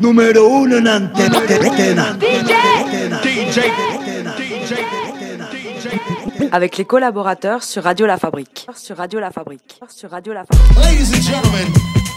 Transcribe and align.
Número 0.00 0.48
uno 0.48 0.78
en 0.78 0.86
antena. 0.86 1.42
Avec 6.52 6.78
les 6.78 6.86
collaborateurs 6.86 7.62
sur 7.62 7.84
Radio 7.84 8.06
La 8.06 8.16
Fabrique. 8.16 8.66
Sur 8.74 8.96
Radio 8.96 9.20
La 9.20 9.30
Fabrique. 9.30 9.78
Sur 9.88 10.10
Radio 10.10 10.32
La 10.32 10.44
Fabrique. 10.46 10.76
Ladies 10.78 11.12
and 11.12 11.22
gentlemen, 11.22 11.68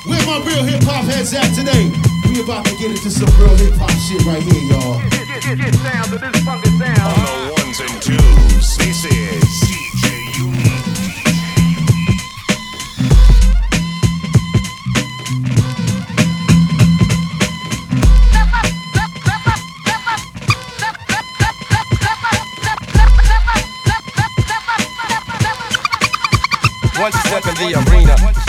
where 0.07 0.25
my 0.25 0.39
real 0.45 0.63
hip 0.63 0.81
hop 0.83 1.03
heads 1.09 1.33
at 1.33 1.53
today? 1.53 1.91
We 2.31 2.39
about 2.41 2.63
to 2.65 2.71
get 2.77 2.91
into 2.91 3.09
some 3.09 3.27
real 3.37 3.55
hip 3.57 3.73
hop 3.77 3.91
shit 3.91 4.25
right 4.25 4.41
here, 4.41 4.63
y'all. 4.71 5.01
On 5.45 5.57
the 5.57 6.21
ones 7.51 7.81
and 7.81 8.01
twos, 8.01 8.77
this 8.77 9.05
is 9.05 9.82
Once 27.03 27.15
you 27.15 27.21
step 27.31 27.45
in 27.47 27.55
the 27.55 27.91
arena, 27.91 28.42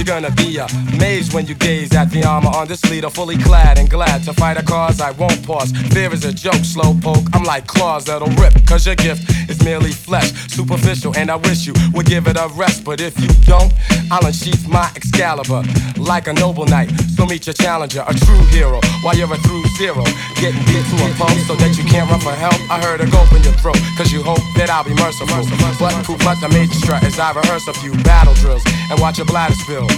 you're 0.00 0.06
gonna 0.06 0.34
be 0.34 0.56
amazed 0.56 1.34
when 1.34 1.46
you 1.46 1.54
gaze 1.54 1.94
at 1.94 2.10
the 2.10 2.24
armor 2.24 2.48
on 2.48 2.66
this 2.66 2.82
leader, 2.90 3.10
fully 3.10 3.36
clad 3.36 3.78
and 3.78 3.90
glad 3.90 4.22
to 4.24 4.32
fight 4.32 4.56
a 4.56 4.62
cause 4.62 4.98
I 4.98 5.10
won't 5.10 5.44
pause. 5.46 5.72
Fear 5.92 6.14
is 6.14 6.24
a 6.24 6.32
joke, 6.32 6.64
slow 6.64 6.94
poke. 7.02 7.28
I'm 7.34 7.44
like 7.44 7.66
claws 7.66 8.06
that'll 8.06 8.32
rip, 8.40 8.54
cause 8.66 8.86
your 8.86 8.94
gift 8.94 9.28
is 9.50 9.62
merely 9.62 9.92
flesh, 9.92 10.32
superficial, 10.48 11.14
and 11.16 11.30
I 11.30 11.36
wish 11.36 11.66
you 11.66 11.74
would 11.92 12.06
give 12.06 12.28
it 12.28 12.38
a 12.38 12.48
rest. 12.54 12.82
But 12.82 13.02
if 13.02 13.20
you 13.20 13.28
don't, 13.44 13.72
I'll 14.10 14.24
unsheath 14.24 14.66
my 14.66 14.90
Excalibur 14.96 15.62
like 15.98 16.28
a 16.28 16.32
noble 16.32 16.64
knight. 16.64 16.90
So 17.16 17.26
meet 17.26 17.46
your 17.46 17.54
challenger, 17.54 18.02
a 18.08 18.14
true 18.14 18.44
hero, 18.48 18.80
while 19.02 19.14
you're 19.14 19.32
a 19.32 19.36
through 19.36 19.64
zero. 19.76 20.02
Getting 20.40 20.64
beat 20.64 20.84
to 20.88 20.96
a 20.96 21.08
pulp 21.20 21.36
so 21.44 21.54
that 21.56 21.76
you 21.76 21.84
can't 21.84 22.08
run 22.10 22.20
for 22.20 22.32
help. 22.32 22.56
I 22.70 22.80
heard 22.80 23.02
a 23.02 23.10
gulp 23.10 23.30
in 23.32 23.42
your 23.42 23.52
throat, 23.60 23.76
cause 23.98 24.10
you 24.10 24.22
hope 24.22 24.40
that 24.56 24.70
I'll 24.70 24.84
be 24.84 24.94
merciful. 24.94 25.44
But 25.78 25.92
proof 26.04 26.24
but 26.24 26.40
the 26.40 26.48
major 26.48 26.72
strut 26.72 27.04
as 27.04 27.18
I 27.18 27.32
rehearse 27.32 27.68
a 27.68 27.74
few 27.74 27.92
battle 28.02 28.34
drills 28.34 28.64
and 28.90 28.98
watch 28.98 29.18
your 29.18 29.26
bladder 29.26 29.54
spill. 29.54 29.89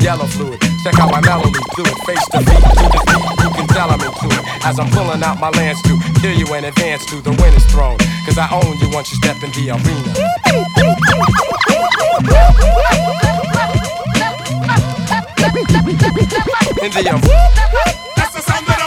Yellow 0.00 0.26
fluid, 0.26 0.60
check 0.82 0.98
out 0.98 1.10
my 1.12 1.20
melody, 1.20 1.60
do 1.76 1.82
it 1.82 1.98
face 2.06 2.24
to 2.32 2.40
face. 2.40 2.64
To 2.80 2.86
this 2.88 3.04
beat, 3.04 3.26
you 3.44 3.50
can 3.52 3.66
tell 3.68 3.90
I'm 3.90 4.00
into 4.00 4.26
it. 4.32 4.64
As 4.64 4.78
I'm 4.78 4.90
pulling 4.90 5.22
out 5.22 5.38
my 5.38 5.50
lance 5.50 5.80
to 5.82 5.98
kill 6.20 6.32
you 6.32 6.46
in 6.54 6.64
advance 6.64 7.04
to 7.06 7.20
the 7.20 7.30
winner's 7.30 7.64
throne. 7.66 7.98
Cause 8.24 8.38
I 8.38 8.48
own 8.50 8.78
you 8.78 8.88
once 8.90 9.10
you 9.10 9.16
step 9.18 9.42
in 9.42 9.50
the 9.52 9.70
arena. 9.70 10.10
In 16.82 16.90
the 16.92 17.10
um, 17.10 17.20
arena. 17.20 18.79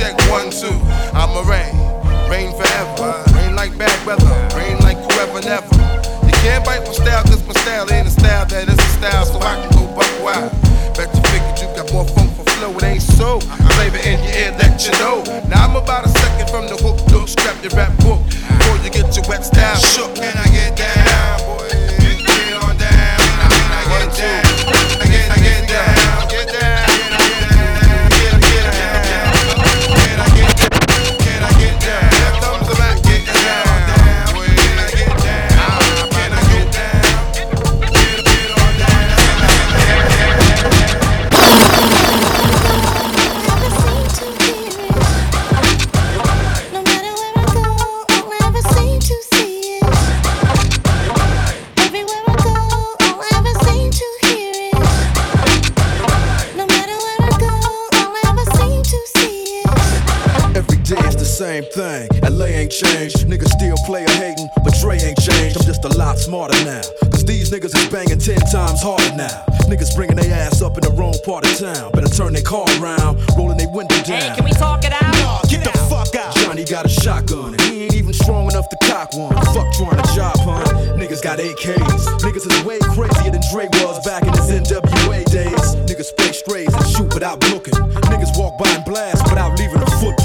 Check 0.00 0.16
one, 0.32 0.48
two. 0.48 0.72
I'm 1.12 1.36
a 1.36 1.44
rain, 1.44 1.76
rain 2.32 2.56
forever. 2.56 3.20
Rain 3.36 3.54
like 3.54 3.76
bad 3.76 3.92
weather, 4.06 4.32
rain 4.56 4.80
like 4.80 4.96
you 4.96 5.12
ever 5.20 5.44
never. 5.44 5.76
You 6.24 6.32
can't 6.40 6.64
bite 6.64 6.80
my 6.88 6.92
style, 6.92 7.22
cause 7.24 7.44
my 7.46 7.52
style 7.60 7.92
ain't 7.92 8.08
a 8.08 8.10
style 8.10 8.46
that 8.46 8.64
is 8.64 8.80
a 8.80 8.90
style, 8.96 9.26
so 9.26 9.38
I 9.40 9.60
can 9.60 9.68
go 9.76 9.84
buck 9.92 10.08
wild. 10.24 10.50
Bet 10.96 11.12
you 11.12 11.22
figured 11.28 11.60
you 11.60 11.68
got 11.76 11.92
more 11.92 12.08
funk 12.08 12.32
for 12.32 12.48
flow, 12.56 12.72
it 12.80 12.82
ain't 12.82 13.02
so. 13.02 13.40
Flavor 13.76 14.00
in 14.08 14.16
your 14.24 14.34
ear, 14.40 14.56
let 14.56 14.80
you 14.80 14.92
know. 15.04 15.20
Now 15.52 15.68
I'm 15.68 15.76
about 15.76 16.06
a 16.06 16.08
second 16.08 16.48
from 16.48 16.64
the 16.72 16.80
hook, 16.80 16.96
don't 17.12 17.28
scrap 17.28 17.60
your 17.60 17.76
rap 17.76 17.92
book. 18.00 18.24
Before 18.24 18.80
you 18.80 18.88
get 18.88 19.12
your 19.12 19.28
wet 19.28 19.44
style 19.44 19.76
shook. 19.76 20.16
Can 20.16 20.32
I 20.32 20.48
get 20.48 20.80
down, 20.80 21.09
Changed. 62.80 63.28
Niggas 63.28 63.52
still 63.52 63.76
play 63.84 64.04
a 64.04 64.10
hating, 64.10 64.48
but 64.64 64.72
Dre 64.80 64.96
ain't 64.96 65.20
changed. 65.20 65.60
I'm 65.60 65.66
just 65.66 65.84
a 65.84 65.92
lot 65.98 66.16
smarter 66.16 66.56
now. 66.64 66.80
Cause 67.12 67.26
these 67.26 67.50
niggas 67.50 67.76
is 67.76 67.88
banging 67.92 68.16
ten 68.16 68.40
times 68.48 68.80
harder 68.80 69.14
now. 69.16 69.44
Niggas 69.68 69.94
bringing 69.94 70.16
their 70.16 70.32
ass 70.32 70.62
up 70.62 70.78
in 70.78 70.88
the 70.88 70.90
wrong 70.96 71.12
part 71.26 71.44
of 71.44 71.52
town. 71.58 71.92
Better 71.92 72.08
turn 72.08 72.32
their 72.32 72.42
car 72.42 72.64
around, 72.80 73.20
rolling 73.36 73.58
their 73.58 73.68
window 73.68 74.00
down. 74.08 74.32
Hey, 74.32 74.32
can 74.34 74.44
we 74.44 74.52
talk 74.52 74.80
it 74.84 74.96
out? 74.96 75.44
Get 75.50 75.60
the 75.60 75.76
fuck 75.92 76.14
out. 76.16 76.34
Johnny 76.36 76.64
got 76.64 76.86
a 76.86 76.88
shotgun, 76.88 77.52
and 77.52 77.60
he 77.68 77.84
ain't 77.84 77.94
even 77.96 78.14
strong 78.14 78.48
enough 78.48 78.70
to 78.70 78.76
cock 78.88 79.12
one. 79.12 79.36
Fuck 79.52 79.68
trying 79.76 80.00
to 80.00 80.08
job 80.16 80.40
hunt. 80.40 80.72
Niggas 80.96 81.20
got 81.20 81.38
AKs. 81.38 82.02
Niggas 82.24 82.48
is 82.48 82.64
way 82.64 82.78
crazier 82.96 83.30
than 83.30 83.44
Dre 83.52 83.68
was 83.84 84.00
back 84.08 84.22
in 84.24 84.32
his 84.32 84.48
NWA 84.48 85.20
days. 85.28 85.76
Niggas 85.84 86.16
spray 86.16 86.32
strays 86.32 86.72
and 86.72 86.86
shoot 86.96 87.12
without 87.12 87.44
looking. 87.52 87.74
Niggas 88.08 88.40
walk 88.40 88.56
by 88.56 88.70
and 88.70 88.84
blast 88.86 89.28
without 89.28 89.58
leaving 89.58 89.82
a 89.82 89.90
footprint. 90.00 90.19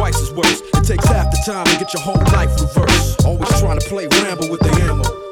Twice 0.00 0.22
as 0.22 0.32
worse. 0.32 0.62
It 0.62 0.84
takes 0.84 1.06
half 1.08 1.30
the 1.30 1.42
time 1.44 1.66
to 1.66 1.76
get 1.78 1.92
your 1.92 2.02
whole 2.02 2.22
life 2.32 2.50
reversed. 2.58 3.22
Always 3.26 3.60
trying 3.60 3.78
to 3.78 3.86
play 3.86 4.06
Rambo 4.06 4.50
with 4.50 4.60
the 4.60 4.72
ammo. 4.80 5.29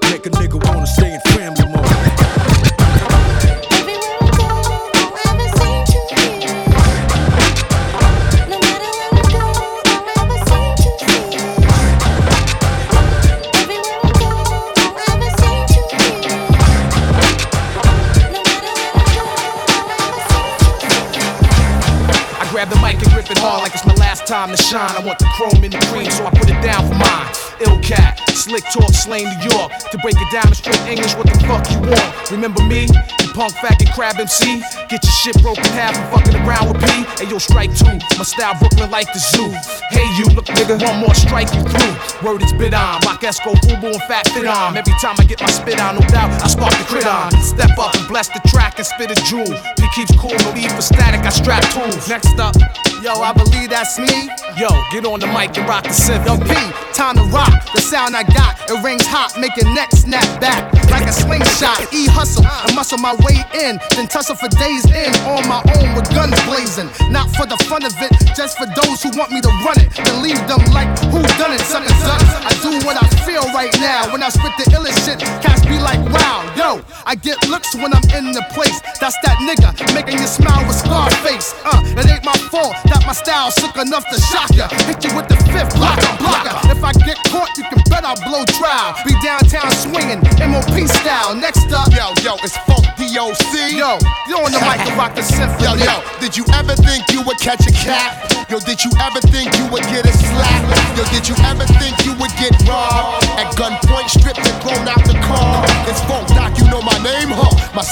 Time 24.39 24.55
to 24.55 24.63
shine. 24.63 24.95
I 24.95 25.03
want 25.05 25.19
the 25.19 25.27
chrome 25.35 25.65
in 25.65 25.71
the 25.73 25.83
cream, 25.91 26.11
so 26.11 26.25
I 26.25 26.31
put 26.31 26.47
it 26.47 26.61
down 26.63 26.87
for 26.87 26.95
mine. 26.95 27.27
Ill 27.67 27.79
cat, 27.83 28.23
slick 28.39 28.63
talk, 28.71 28.95
slang 28.95 29.27
New 29.27 29.51
York. 29.51 29.75
To 29.91 29.99
break 29.99 30.15
it 30.15 30.31
down 30.31 30.47
in 30.47 30.55
straight 30.55 30.79
English, 30.87 31.15
what 31.19 31.27
the 31.27 31.35
fuck 31.43 31.67
you 31.75 31.83
want? 31.83 32.31
Remember 32.31 32.63
me? 32.63 32.87
You 32.87 33.29
punk 33.35 33.51
faggot 33.59 33.91
crab 33.99 34.15
MC? 34.15 34.63
Get 34.87 35.03
your 35.03 35.17
shit 35.19 35.43
broken 35.43 35.67
half 35.75 35.99
and 35.99 36.07
fucking 36.15 36.39
around 36.47 36.71
with 36.71 36.79
P. 36.87 36.87
Hey 37.19 37.27
yo, 37.27 37.39
strike 37.39 37.75
two. 37.75 37.99
My 38.15 38.23
style 38.23 38.55
Brooklyn 38.63 38.91
like 38.95 39.11
the 39.11 39.19
zoo. 39.19 39.51
Hey 39.91 40.07
you, 40.15 40.31
look 40.39 40.47
nigga, 40.55 40.79
one 40.87 41.03
more 41.03 41.15
strike 41.19 41.51
you 41.51 41.63
through. 41.67 41.95
Word 42.23 42.43
is 42.47 42.53
bit 42.55 42.75
on. 42.75 43.03
Rock 43.03 43.27
Esco, 43.27 43.59
Fubu, 43.67 43.91
and 43.91 44.03
Fat 44.07 44.31
Fit 44.31 44.47
on. 44.47 44.77
Every 44.79 44.95
time 45.03 45.19
I 45.19 45.25
get 45.25 45.43
my 45.43 45.51
spit 45.51 45.81
on, 45.83 45.99
no 45.99 46.03
doubt, 46.15 46.31
I 46.39 46.47
spark 46.47 46.79
the 46.79 46.87
crit 46.87 47.07
on. 47.11 47.35
Step 47.43 47.75
up 47.75 47.91
and 47.99 48.07
bless 48.07 48.29
the 48.29 48.38
and 48.79 48.87
spit 48.87 49.11
a 49.11 49.15
jewel. 49.25 49.51
He 49.77 49.89
keeps 49.95 50.15
cool, 50.17 50.31
no 50.31 50.53
need 50.55 50.71
for 50.73 50.83
static, 50.83 51.21
I 51.27 51.31
strap 51.31 51.63
tools. 51.75 52.09
Next 52.09 52.39
up, 52.39 52.55
Yo, 53.03 53.13
I 53.21 53.33
believe 53.33 53.71
that's 53.71 53.99
me. 53.99 54.31
yo, 54.57 54.69
get 54.91 55.05
on 55.05 55.21
the 55.21 55.27
mic 55.29 55.57
and 55.59 55.69
rock 55.69 55.85
the 55.85 55.91
synth. 55.91 56.27
Yo, 56.27 56.37
P, 56.39 56.55
time 56.93 57.17
to 57.17 57.23
rock. 57.25 57.53
The 57.75 57.81
sound 57.81 58.17
I 58.17 58.23
got, 58.23 58.71
it 58.71 58.83
rings 58.83 59.07
hot, 59.07 59.39
make 59.39 59.57
your 59.57 59.73
neck 59.75 59.91
snap 59.93 60.41
back 60.41 60.78
like 60.99 61.09
a 61.09 61.13
slingshot. 61.13 61.79
E 61.95 62.07
hustle 62.11 62.43
and 62.43 62.75
muscle 62.75 62.99
my 62.99 63.15
way 63.23 63.39
in, 63.55 63.79
then 63.95 64.09
tussle 64.09 64.35
for 64.35 64.49
days 64.59 64.85
in 64.91 65.15
on 65.31 65.47
my 65.47 65.63
own 65.79 65.95
with 65.95 66.11
guns 66.11 66.35
blazing. 66.51 66.91
Not 67.11 67.31
for 67.39 67.47
the 67.47 67.57
fun 67.71 67.85
of 67.87 67.95
it, 68.03 68.11
just 68.35 68.59
for 68.59 68.67
those 68.75 69.03
who 69.03 69.15
want 69.15 69.31
me 69.31 69.41
to 69.41 69.53
run 69.63 69.79
it. 69.79 69.95
Then 69.95 70.23
leave 70.23 70.41
them 70.51 70.63
like 70.75 70.91
who 71.15 71.23
done 71.39 71.55
it, 71.55 71.63
suckers 71.63 71.95
done. 72.03 72.23
I 72.43 72.53
do 72.63 72.83
what 72.83 72.99
I 72.99 73.07
feel 73.23 73.47
right 73.55 73.73
now. 73.79 74.11
When 74.11 74.23
I 74.23 74.31
spit 74.31 74.53
the 74.59 74.67
illest 74.75 74.99
shit, 75.07 75.21
cats 75.43 75.63
be 75.67 75.79
like, 75.79 76.01
wow, 76.11 76.43
yo. 76.57 76.83
I 77.07 77.15
get 77.15 77.39
looks 77.49 77.75
when 77.75 77.95
I'm 77.95 78.05
in 78.17 78.33
the 78.33 78.45
place. 78.53 78.81
That's 79.01 79.17
that 79.25 79.39
nigga 79.47 79.73
making 79.95 80.19
you 80.19 80.27
smile 80.27 80.67
with 80.67 80.77
Scarface. 80.77 81.55
Uh, 81.65 81.81
it 81.97 82.07
ain't 82.11 82.25
my 82.25 82.37
fault 82.51 82.75
that 82.91 83.05
my 83.07 83.13
style's 83.13 83.55
sick 83.55 83.77
enough 83.77 84.05
to 84.11 84.19
shock 84.21 84.51
ya. 84.53 84.69
Hit 84.89 85.05
you 85.05 85.15
with 85.15 85.29
the 85.29 85.37
fifth 85.53 85.77
blocker, 85.77 86.09
blocker. 86.19 86.53
If 86.69 86.83
I 86.83 86.93
get 87.07 87.17
caught, 87.31 87.49
you 87.57 87.65
can 87.71 87.81
bet 87.89 88.05
I'll 88.05 88.19
blow 88.29 88.45
trial. 88.59 88.97
Be 89.07 89.15
downtown 89.23 89.71
swinging, 89.73 90.21
MOP 90.49 90.88
Next 90.89 91.69
up, 91.73 91.93
Yo, 91.93 92.17
yo, 92.25 92.37
it's 92.41 92.57
Funk 92.65 92.87
DOC. 92.97 93.77
yo, 93.77 94.01
you 94.27 94.37
on 94.41 94.49
the 94.51 94.61
mic 94.65 94.81
to 94.89 94.93
rock 94.97 95.15
the 95.15 95.21
symphony. 95.23 95.61
Yo, 95.61 95.77
yo, 95.77 96.01
did 96.19 96.35
you 96.37 96.45
ever 96.57 96.73
think 96.75 97.05
you 97.13 97.21
would 97.23 97.37
catch 97.39 97.61
a 97.69 97.73
cat? 97.73 98.25
Yo, 98.49 98.59
did 98.59 98.81
you 98.83 98.91
ever 99.05 99.21
think 99.29 99.53
you 99.61 99.69
would 99.69 99.85
get 99.93 100.09
a 100.09 100.13
slap? 100.17 100.65
Yo, 100.97 101.05
did 101.13 101.29
you 101.29 101.37
ever 101.45 101.69
think 101.77 101.93
you 102.09 102.17
would 102.17 102.33
get 102.41 102.57
robbed? 102.65 103.25
At 103.37 103.53
gunpoint, 103.61 104.09
stripped 104.09 104.41
and 104.41 104.57
thrown 104.65 104.89
out 104.89 104.98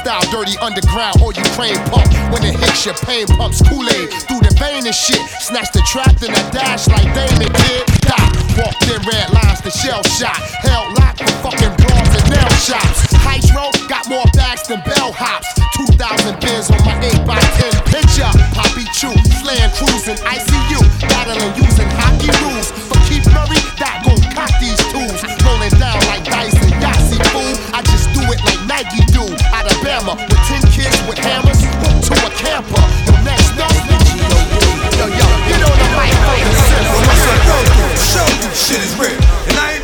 style 0.07 0.31
dirty 0.31 0.55
underground 0.63 1.19
or 1.19 1.35
Ukraine 1.35 1.75
pump. 1.91 2.07
When 2.31 2.47
it 2.47 2.55
hits 2.55 2.87
your 2.87 2.95
pain 3.03 3.27
pumps 3.27 3.59
Kool-Aid 3.67 4.15
through 4.31 4.39
the 4.47 4.55
vein 4.55 4.87
and 4.87 4.95
shit. 4.95 5.19
Snatch 5.43 5.75
the 5.75 5.83
trap, 5.83 6.15
then 6.23 6.31
I 6.31 6.43
dash 6.55 6.87
like 6.87 7.11
Damon 7.11 7.51
did. 7.51 7.83
Doc, 8.07 8.31
walked 8.55 8.87
in 8.87 9.03
red 9.03 9.35
lines, 9.35 9.59
the 9.67 9.75
shell 9.75 10.07
shot. 10.15 10.39
Held 10.63 10.95
locked 10.95 11.27
for 11.27 11.51
fucking 11.51 11.75
bras 11.83 12.07
and 12.23 12.27
nail 12.31 12.55
shops. 12.63 13.11
Hydro 13.19 13.75
got 13.91 14.07
more 14.07 14.31
bags 14.39 14.71
than 14.71 14.79
bell 14.87 15.11
hops. 15.11 15.51
2,000 15.75 16.39
bins 16.39 16.71
on 16.71 16.79
my 16.87 16.95
8x10 17.03 17.75
picture. 17.91 18.31
Poppy 18.55 18.87
Chew, 18.95 19.11
slaying 19.43 19.75
cruising, 19.75 20.23
ICU, 20.23 20.87
battling 21.03 21.51
using 21.59 21.91
hockey 21.99 22.31
rules. 22.47 22.71
For 22.87 22.99
keep 23.11 23.27
Murray, 23.35 23.59
that 23.83 24.07
gon' 24.07 24.23
cock 24.31 24.55
these 24.63 24.79
tools. 24.95 25.19
Rolling 25.43 25.75
down 25.83 25.99
like 26.07 26.23
dice 26.23 26.55
and 26.63 26.79
Yahtzee, 26.79 27.19
fool. 27.35 27.55
I 27.75 27.83
just 27.83 28.07
do 28.15 28.23
it 28.31 28.39
like 28.47 28.63
Nike 28.71 29.03
do. 29.11 29.27
Alabama, 29.97 30.21
with 30.29 30.45
10 30.45 30.61
kids 30.77 30.93
with 31.09 31.17
hammers, 31.17 31.65
hooked 31.65 32.05
to 32.05 32.13
a 32.13 32.31
camper. 32.37 32.85
Yo, 33.09 33.17
next 33.25 33.57
up, 33.57 33.73
yo, 34.93 35.07
yo, 35.09 35.25
get 35.49 35.65
on 35.65 35.73
the 35.73 35.89
mic, 35.97 36.13
show 37.97 38.29
you 38.29 38.53
shit 38.53 38.85
is 38.85 38.93
real. 39.01 39.17
And 39.49 39.57
I 39.57 39.76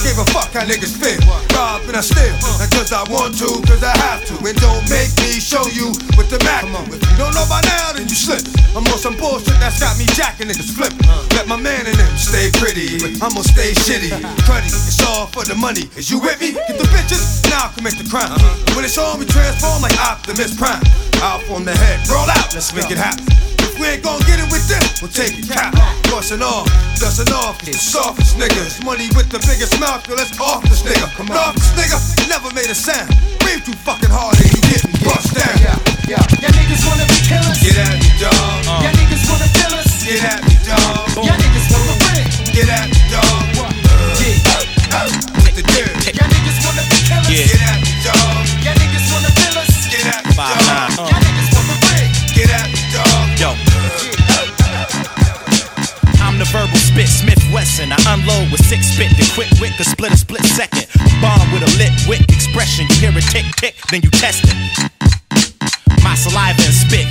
never 0.00 0.16
gave 0.16 0.18
a 0.18 0.30
fuck 0.32 0.52
how 0.52 0.64
niggas 0.64 0.96
feel. 0.96 1.20
Rob 1.56 1.82
and 1.88 1.96
I 1.96 2.00
steal, 2.00 2.32
not 2.40 2.70
cause 2.72 2.92
I 2.92 3.04
want 3.12 3.36
to, 3.38 3.60
cause 3.68 3.82
I 3.82 3.96
have 4.08 4.24
to. 4.28 4.34
And 4.44 4.56
don't 4.60 4.84
make 4.88 5.12
me 5.20 5.40
show 5.40 5.66
you 5.68 5.92
with 6.16 6.30
the 6.30 6.40
Mac. 6.44 6.64
If 6.64 7.00
you 7.00 7.16
don't 7.16 7.34
know 7.34 7.44
by 7.48 7.60
now, 7.62 7.92
then 7.92 8.08
you 8.08 8.16
slip. 8.16 8.40
I'm 8.76 8.86
on 8.86 8.98
some 8.98 9.16
bullshit 9.16 9.58
that's 9.60 9.80
got 9.80 9.98
me 9.98 10.06
jacking 10.16 10.48
niggas 10.48 10.72
flip. 10.72 10.92
Let 11.36 11.48
my 11.48 11.56
man 11.56 11.86
in 11.86 11.96
them 11.96 12.16
stay 12.16 12.50
pretty, 12.56 12.98
but 12.98 13.12
I'ma 13.20 13.42
stay 13.42 13.72
shitty. 13.72 14.10
Cruddy, 14.46 14.70
it's 14.70 15.02
all 15.04 15.26
for 15.26 15.44
the 15.44 15.54
money. 15.54 15.90
Is 15.96 16.10
you 16.10 16.20
with 16.20 16.40
me? 16.40 16.52
Get 16.52 16.78
the 16.78 16.88
bitches, 16.94 17.44
now 17.50 17.68
commit 17.76 17.98
the 17.98 18.08
crime. 18.08 18.32
When 18.76 18.84
it's 18.84 18.98
on, 18.98 19.18
we 19.18 19.26
transform 19.26 19.82
like 19.82 19.96
Optimus 20.00 20.56
Prime. 20.56 20.82
Out 21.20 21.44
on 21.50 21.64
the 21.64 21.76
head, 21.76 22.08
roll 22.08 22.28
out, 22.30 22.54
let's 22.54 22.72
make 22.74 22.90
it 22.90 22.98
happen. 22.98 23.49
We 23.80 23.88
ain't 23.88 24.04
gon' 24.04 24.20
get 24.28 24.36
it 24.36 24.44
with 24.52 24.68
them, 24.68 24.84
we'll 25.00 25.08
take 25.08 25.40
it 25.40 25.48
cap. 25.48 25.72
Bustin' 26.12 26.44
off, 26.44 26.68
dustin' 27.00 27.32
off, 27.32 27.56
the 27.64 27.72
softest 27.72 28.36
niggas. 28.36 28.84
Money 28.84 29.08
with 29.16 29.32
the 29.32 29.40
biggest 29.48 29.80
mouth, 29.80 30.04
yo, 30.04 30.20
let's 30.20 30.36
off 30.36 30.60
this 30.68 30.84
nigga. 30.84 31.08
Come 31.16 31.32
on. 31.32 31.40
Off 31.40 31.54
this 31.56 31.72
nigga, 31.72 31.96
never 32.28 32.52
made 32.52 32.68
a 32.68 32.76
sound. 32.76 33.08
Breathe 33.40 33.64
too 33.64 33.72
fucking 33.80 34.12
hard 34.12 34.36
and 34.36 34.52
you 34.52 34.60
get 34.68 34.84
bust 35.00 35.32
down. 35.32 35.56
Yeah, 35.64 36.20
yeah, 36.44 36.52
niggas 36.52 36.84
wanna 36.84 37.08
be 37.08 37.24
killers. 37.24 37.56
Get 37.64 37.80
at 37.80 37.96
me, 37.96 38.12
dog. 38.20 38.84
Yeah, 38.84 38.92
niggas 38.92 39.24
wanna 39.32 39.48
kill 39.48 39.72
us. 39.72 39.88
Get 40.04 40.28
at 40.28 40.44
me, 40.44 40.60
dog. 40.68 41.24
Yeah, 41.24 41.40
niggas 41.40 41.72
wanna 41.72 41.96
win. 42.04 42.28
Get 42.52 42.68
at 42.68 42.84
me, 42.84 43.00
dog. 43.08 43.48
With 45.40 45.56
the 45.56 45.64
dirt. 45.64 45.88
Yeah, 46.04 46.28
niggas 46.28 46.60
wanna 46.68 46.84
be 46.84 47.00
killers. 47.08 47.32
Get 47.32 47.64
at 47.64 47.79
me, 47.79 47.79
with 58.50 58.64
six 58.64 58.86
spit, 58.86 59.10
the 59.16 59.26
quick 59.34 59.50
wit 59.60 59.72
could 59.76 59.86
split 59.86 60.12
a 60.12 60.16
split 60.16 60.42
second. 60.42 60.86
Bomb 61.20 61.52
with 61.52 61.62
a 61.62 61.70
lit 61.78 61.92
wit 62.06 62.22
expression. 62.30 62.86
You 62.90 63.10
hear 63.10 63.12
it 63.16 63.24
tick 63.30 63.46
tick, 63.56 63.74
then 63.90 64.02
you 64.02 64.10
test 64.10 64.44
it. 64.44 64.56
My 66.02 66.14
saliva 66.14 66.62
and 66.62 66.74
spit, 66.74 67.09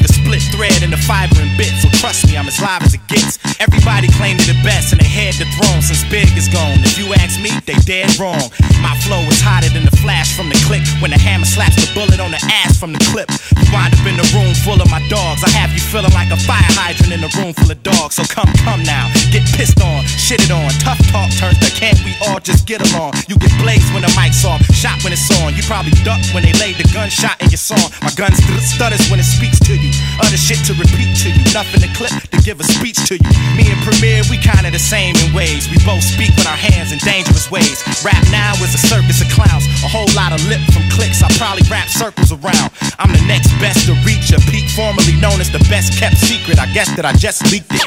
trust 2.00 2.27
me, 2.32 2.38
I'm 2.39 2.48
as 2.48 2.60
live 2.63 2.82
as 2.82 2.94
it 2.96 3.03
gets. 3.12 3.36
Everybody 3.60 4.08
claim 4.15 4.39
they 4.39 4.48
the 4.48 4.60
best 4.63 4.96
and 4.96 5.03
they 5.03 5.08
head 5.08 5.36
the 5.36 5.44
throne 5.60 5.84
since 5.84 6.08
Big 6.08 6.32
is 6.39 6.48
gone. 6.48 6.79
If 6.79 6.96
you 6.96 7.12
ask 7.20 7.36
me, 7.44 7.51
they 7.68 7.75
dead 7.84 8.08
wrong. 8.15 8.39
My 8.79 8.96
flow 9.03 9.20
is 9.27 9.44
hotter 9.44 9.68
than 9.75 9.84
the 9.84 9.91
flash 10.00 10.32
from 10.32 10.48
the 10.48 10.56
click. 10.63 10.79
When 11.03 11.12
the 11.12 11.20
hammer 11.20 11.44
slaps 11.44 11.75
the 11.75 11.91
bullet 11.91 12.24
on 12.24 12.32
the 12.32 12.39
ass 12.63 12.79
from 12.79 12.96
the 12.96 13.03
clip. 13.12 13.27
You 13.60 13.68
wind 13.75 13.91
up 13.91 14.06
in 14.08 14.15
the 14.15 14.24
room 14.32 14.56
full 14.63 14.79
of 14.79 14.88
my 14.88 15.03
dogs. 15.12 15.44
I 15.44 15.51
have 15.60 15.75
you 15.75 15.84
feeling 15.84 16.15
like 16.15 16.32
a 16.32 16.39
fire 16.48 16.63
hydrant 16.79 17.12
in 17.12 17.20
a 17.20 17.32
room 17.36 17.51
full 17.51 17.68
of 17.68 17.84
dogs. 17.84 18.15
So 18.15 18.24
come, 18.32 18.48
come 18.63 18.79
now, 18.88 19.12
get 19.36 19.44
pissed 19.51 19.84
on, 19.84 20.08
shitted 20.08 20.48
on. 20.56 20.72
Tough 20.79 21.03
talk 21.12 21.27
turns 21.36 21.60
to 21.60 21.70
can't 21.75 22.00
we 22.08 22.15
all 22.24 22.39
just 22.39 22.63
get 22.63 22.79
along? 22.79 23.20
You 23.27 23.36
get 23.36 23.51
blazed 23.60 23.91
when 23.91 24.08
the 24.08 24.12
mic's 24.15 24.48
off, 24.48 24.63
shot 24.72 25.03
when 25.03 25.12
it's 25.12 25.27
on. 25.44 25.51
You 25.51 25.68
probably 25.68 25.91
duck 26.08 26.24
when 26.32 26.48
they 26.48 26.56
laid 26.63 26.79
the 26.79 26.88
gunshot 26.96 27.44
in 27.44 27.51
your 27.51 27.60
song. 27.60 27.91
My 28.00 28.12
gun 28.15 28.32
st- 28.32 28.63
stutters 28.63 29.03
when 29.12 29.20
it 29.20 29.27
speaks 29.27 29.60
to 29.68 29.75
you. 29.75 29.91
Other 30.24 30.39
shit 30.39 30.63
to 30.72 30.74
repeat 30.79 31.12
to 31.24 31.36
you. 31.36 31.44
Nothing 31.51 31.84
to 31.84 31.88
clip 31.96 32.13
to 32.31 32.38
give 32.41 32.60
a 32.60 32.67
speech 32.67 32.98
to 33.08 33.15
you. 33.15 33.31
Me 33.55 33.69
and 33.69 33.79
Premier, 33.81 34.22
we 34.29 34.38
kinda 34.38 34.72
the 34.72 34.79
same 34.79 35.15
in 35.17 35.34
ways. 35.34 35.69
We 35.69 35.77
both 35.86 36.03
speak 36.03 36.36
with 36.36 36.48
our 36.48 36.58
hands 36.58 36.91
in 36.91 37.00
dangerous 37.00 37.50
ways. 37.51 37.84
Rap 38.03 38.22
now 38.31 38.53
is 38.62 38.74
a 38.74 38.81
circus 38.81 39.22
of 39.22 39.29
clowns. 39.29 39.65
A 39.84 39.89
whole 39.89 40.10
lot 40.15 40.34
of 40.34 40.41
lip 40.48 40.62
from 40.74 40.84
clicks. 40.91 41.24
I 41.24 41.29
probably 41.38 41.63
wrap 41.69 41.88
circles 41.89 42.31
around. 42.31 42.72
I'm 43.00 43.12
the 43.13 43.24
next 43.27 43.51
best 43.60 43.86
to 43.88 43.93
reach 44.05 44.31
a 44.31 44.39
peak, 44.51 44.69
formerly 44.75 45.15
known 45.22 45.39
as 45.41 45.50
the 45.51 45.63
best 45.69 45.98
kept 46.00 46.17
secret. 46.17 46.60
I 46.60 46.67
guess 46.74 46.89
that 46.96 47.05
I 47.05 47.13
just 47.13 47.43
leaked 47.51 47.74
it. 47.74 47.86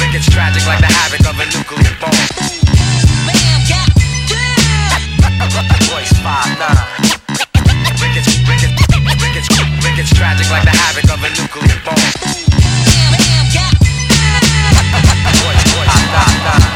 Rickets, 0.00 0.26
tragic 0.30 0.66
like 0.66 0.80
the 0.80 0.86
havoc 0.86 1.26
of 1.26 1.38
a 1.38 1.46
nuclear 1.54 1.94
bomb. 2.00 2.10
Bam, 3.26 3.60
got, 3.68 3.88
yeah. 4.30 5.14
Voice 5.90 6.12
five 6.22 6.58
nine. 6.58 7.03
Rickets, 9.94 10.12
tragic 10.12 10.50
like 10.50 10.64
the 10.64 10.70
havoc 10.70 11.04
of 11.04 11.22
a 11.22 11.30
nuclear 11.40 11.80
bomb. 11.84 11.94
Voice, 15.38 15.62
voice 15.72 15.94
five 16.10 16.42
nine. 16.42 16.73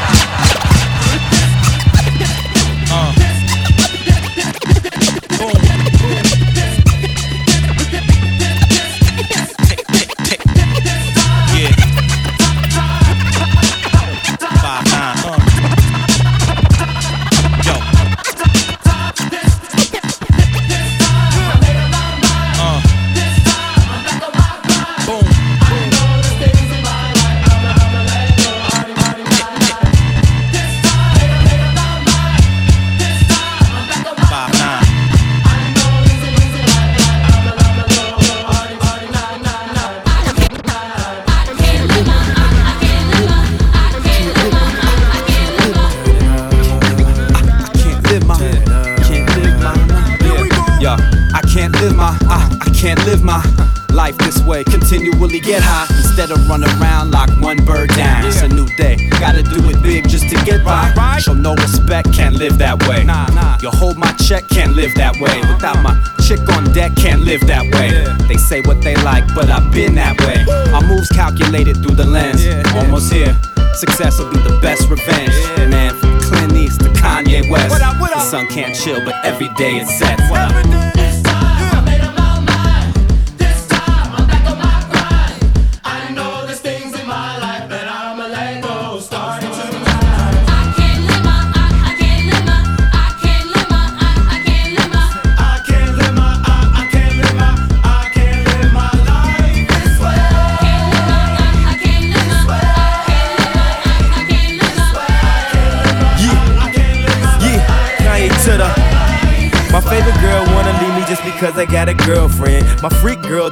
Day 79.59 79.79
it 79.79 80.08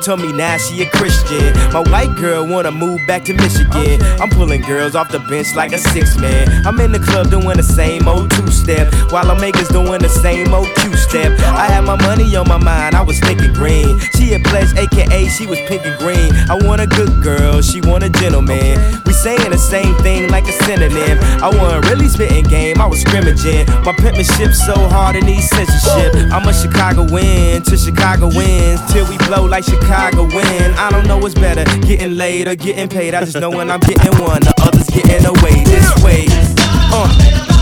told 0.07 0.21
me 0.21 0.31
now 0.31 0.55
she 0.55 0.81
a 0.83 0.89
Christian. 0.91 1.53
My 1.73 1.81
white 1.91 2.15
girl 2.15 2.47
wanna 2.47 2.71
move 2.71 3.05
back 3.05 3.25
to 3.25 3.33
Michigan. 3.33 4.01
I'm 4.21 4.29
pulling 4.29 4.61
girls 4.61 4.95
off 4.95 5.11
the 5.11 5.19
bench 5.19 5.53
like 5.53 5.73
a 5.73 5.77
six 5.77 6.15
man. 6.15 6.65
I'm 6.65 6.79
in 6.79 6.93
the 6.93 6.99
club 6.99 7.29
doing 7.29 7.57
the 7.57 7.63
same 7.63 8.07
old 8.07 8.31
two 8.31 8.47
step, 8.47 8.87
while 9.11 9.29
I'm 9.29 9.41
makers 9.41 9.67
doing 9.67 9.99
the 9.99 10.07
same 10.07 10.53
old 10.53 10.69
two 10.77 10.95
step. 10.95 11.37
I 11.39 11.65
had 11.67 11.83
my 11.83 12.01
money 12.07 12.33
on 12.37 12.47
my 12.47 12.57
mind, 12.57 12.95
I 12.95 13.01
was 13.01 13.19
thinking 13.19 13.51
green. 13.51 13.99
She 14.15 14.33
a 14.33 14.39
pledge, 14.39 14.71
aka 14.77 15.27
she 15.27 15.45
was 15.45 15.59
pink 15.67 15.85
and 15.85 15.99
green. 15.99 16.31
I 16.49 16.55
want 16.55 16.79
a 16.79 16.87
good 16.87 17.21
girl, 17.21 17.61
she 17.61 17.81
want 17.81 18.05
a 18.05 18.09
gentleman. 18.09 18.79
We 19.05 19.11
saying 19.27 19.51
the 19.51 19.57
same 19.57 19.93
thing 19.95 20.29
like 20.29 20.47
a 20.47 20.53
synonym. 20.63 21.17
I 21.43 21.49
wasn't 21.51 21.89
really 21.89 22.07
spitting 22.07 22.45
game, 22.45 22.79
I 22.79 22.87
was 22.87 23.01
scrimmaging. 23.01 23.67
My 23.83 23.91
penmanship 23.91 24.53
so 24.53 24.73
hard 24.87 25.17
it 25.17 25.25
needs 25.25 25.49
censorship. 25.49 26.15
I'm 26.31 26.47
a 26.47 26.53
Chicago 26.53 27.03
win 27.11 27.61
to 27.63 27.75
Chicago 27.75 28.27
wins 28.27 28.79
till 28.93 29.05
we 29.09 29.17
blow 29.27 29.43
like 29.43 29.65
Chicago 29.65 30.23
win. 30.23 30.71
I 30.79 30.89
don't 30.91 31.07
know 31.07 31.17
what's 31.17 31.35
better, 31.35 31.65
getting 31.85 32.15
laid 32.15 32.47
or 32.47 32.55
getting 32.55 32.87
paid. 32.87 33.13
I 33.15 33.25
just 33.25 33.35
know 33.35 33.49
when 33.49 33.69
I'm 33.69 33.81
getting 33.81 34.15
one, 34.23 34.39
the 34.47 34.53
others 34.63 34.87
getting 34.87 35.25
away 35.25 35.65
this 35.65 35.91
way. 36.01 36.23
Uh, 36.95 37.56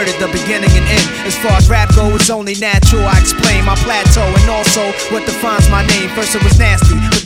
a 0.00 0.06
man 0.06 0.14
is 0.14 0.20
murdered. 0.20 0.20
The 0.20 0.32
beginning 0.32 0.70
and 0.70 0.86
end. 0.88 1.26
As 1.26 1.36
far 1.36 1.52
as 1.52 1.68
rap 1.68 1.94
go, 1.94 2.14
it's 2.14 2.30
only 2.30 2.54
natural. 2.54 3.04
I 3.06 3.18
explain 3.18 3.64
my 3.64 3.76
plateau 3.76 4.22
and 4.22 4.50
also 4.50 4.92
what 5.12 5.26
defines 5.26 5.68
my 5.70 5.86
name. 5.86 6.08
First 6.10 6.34
it 6.34 6.42
was 6.44 6.58
nasty, 6.58 6.96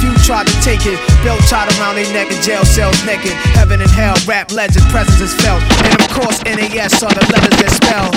few 0.00 0.12
tried 0.26 0.46
to 0.46 0.56
take 0.60 0.84
it. 0.84 0.98
Belt 1.22 1.40
tied 1.48 1.70
around 1.78 1.96
their 1.96 2.10
neck 2.12 2.32
in 2.32 2.40
jail 2.42 2.64
cells 2.64 2.98
naked. 3.04 3.32
Heaven 3.56 3.80
and 3.80 3.90
hell, 3.90 4.16
rap 4.26 4.52
legend, 4.52 4.84
presence 4.90 5.20
is 5.20 5.34
felt. 5.40 5.62
And 5.84 5.94
of 6.00 6.08
course, 6.10 6.42
NAS 6.44 7.02
are 7.02 7.14
the 7.14 7.24
letters 7.32 7.56
that 7.62 7.70
spell. 7.72 8.10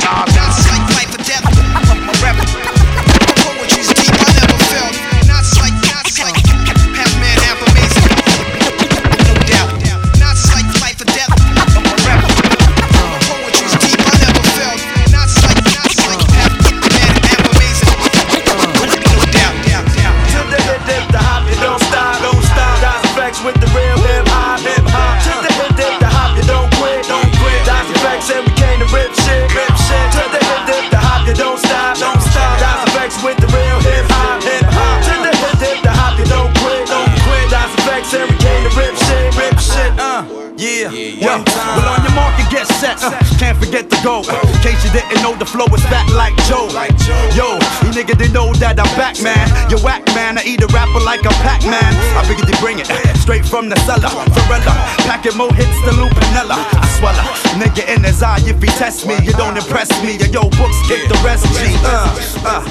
Like 51.13 51.29
a 51.29 51.36
Pac 51.46 51.62
Man. 51.70 51.93
I 52.17 52.25
figured 52.25 52.50
they 52.50 52.58
bring 52.58 52.82
it 52.82 52.89
straight 53.22 53.46
from 53.46 53.70
the 53.70 53.77
cellar. 53.86 54.10
Forella, 54.34 54.74
packing 55.05 55.38
more 55.38 55.53
hits 55.53 55.77
than 55.86 56.01
Lupinella. 56.01 56.58
I 56.58 56.86
swallow, 56.98 57.22
nigga 57.62 57.86
in 57.86 58.01
his 58.01 58.24
eye. 58.24 58.41
If 58.50 58.58
he 58.58 58.70
test 58.82 59.05
me, 59.05 59.13
you 59.22 59.34
don't 59.38 59.55
impress 59.55 59.93
me. 60.01 60.17
Yo, 60.17 60.41
yo 60.41 60.43
books 60.58 60.79
get 60.89 61.05
the 61.05 61.17
rest. 61.22 61.46
G. 61.53 61.70
Uh, 61.86 62.10
uh. 62.50 62.62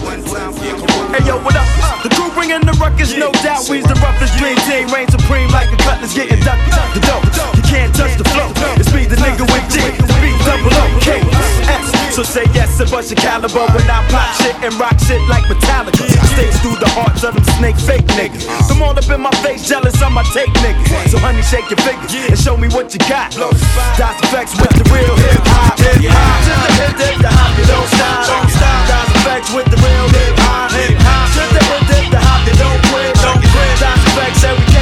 Hey 1.14 1.22
yo, 1.22 1.38
what 1.46 1.54
up? 1.54 1.68
The 2.02 2.11
crew 2.11 2.34
bringing 2.34 2.66
the 2.66 2.75
ruckus, 2.82 3.14
no 3.14 3.30
doubt. 3.46 3.70
We's 3.70 3.87
the 3.87 3.94
roughest 4.02 4.34
dream 4.38 4.58
team, 4.66 4.90
reign 4.90 5.06
supreme 5.06 5.49
like 5.54 5.70
a 5.70 5.78
cutlass 5.78 6.14
getting 6.14 6.42
ducked. 6.42 6.66
The 6.99 7.00
dope, 7.06 7.22
you 7.54 7.62
can't 7.62 7.94
touch 7.94 8.18
the 8.18 8.26
flow. 8.34 8.50
It's 8.75 8.90
me, 8.90 9.06
the 9.06 9.22
nigga 9.22 9.46
with 9.54 9.66
G, 9.70 9.78
the 10.02 10.14
beat 10.18 10.38
double 10.42 10.75
O 10.75 10.99
K 10.99 11.22
S. 11.70 11.91
So 12.12 12.23
say 12.23 12.45
yes 12.52 12.76
and 12.76 12.90
bust 12.92 13.09
your 13.09 13.16
caliber 13.16 13.64
when 13.73 13.88
I 13.88 14.04
pop 14.12 14.37
shit 14.37 14.52
and 14.61 14.76
rock 14.76 15.00
shit 15.00 15.25
like 15.33 15.49
Metallica. 15.49 16.04
Stays 16.37 16.61
through 16.61 16.76
the 16.76 16.92
hearts 16.92 17.25
of 17.25 17.33
them 17.33 17.45
snake 17.57 17.81
fake 17.81 18.04
niggas. 18.21 18.45
Come 18.69 18.85
all 18.85 18.92
up 18.92 19.09
in 19.09 19.16
my 19.16 19.33
face, 19.40 19.64
jealous 19.64 19.97
of 20.04 20.12
my 20.12 20.21
take 20.37 20.52
niggas. 20.61 21.09
So 21.09 21.16
honey, 21.16 21.40
shake 21.40 21.73
your 21.73 21.81
fingers 21.81 22.12
and 22.12 22.37
show 22.37 22.61
me 22.61 22.69
what 22.69 22.92
you 22.92 23.00
got. 23.09 23.33
Dot 23.33 24.12
effects 24.28 24.52
with 24.61 24.76
the 24.76 24.85
real 24.92 25.16
hip 25.25 25.40
hop, 25.57 25.81
hip 25.81 26.04
hop. 26.12 26.37
To 26.45 26.52
the 26.52 26.73
hip 26.85 26.92
dip, 27.00 27.16
the 27.16 27.33
hop, 27.33 27.57
you 27.57 27.64
don't 27.64 27.88
stop, 27.97 28.28
don't 28.28 28.50
stop. 28.61 28.92
Dot 28.92 29.09
effects 29.16 29.49
with 29.57 29.69
the 29.73 29.81
real 29.81 30.09
hip 30.12 30.37
hop, 30.45 30.69
hip 30.69 30.92
hop. 31.00 31.33
To 31.33 31.42
the 31.49 31.64
hip 31.64 31.83
dip, 31.88 32.04
the 32.12 32.21
hop, 32.21 32.45
you 32.45 32.52
don't 32.61 32.81
quit, 32.92 33.16
don't 33.25 33.40
quit. 33.40 33.73
Dot 33.81 33.97
effects 33.97 34.45
and 34.45 34.61
we 34.61 34.81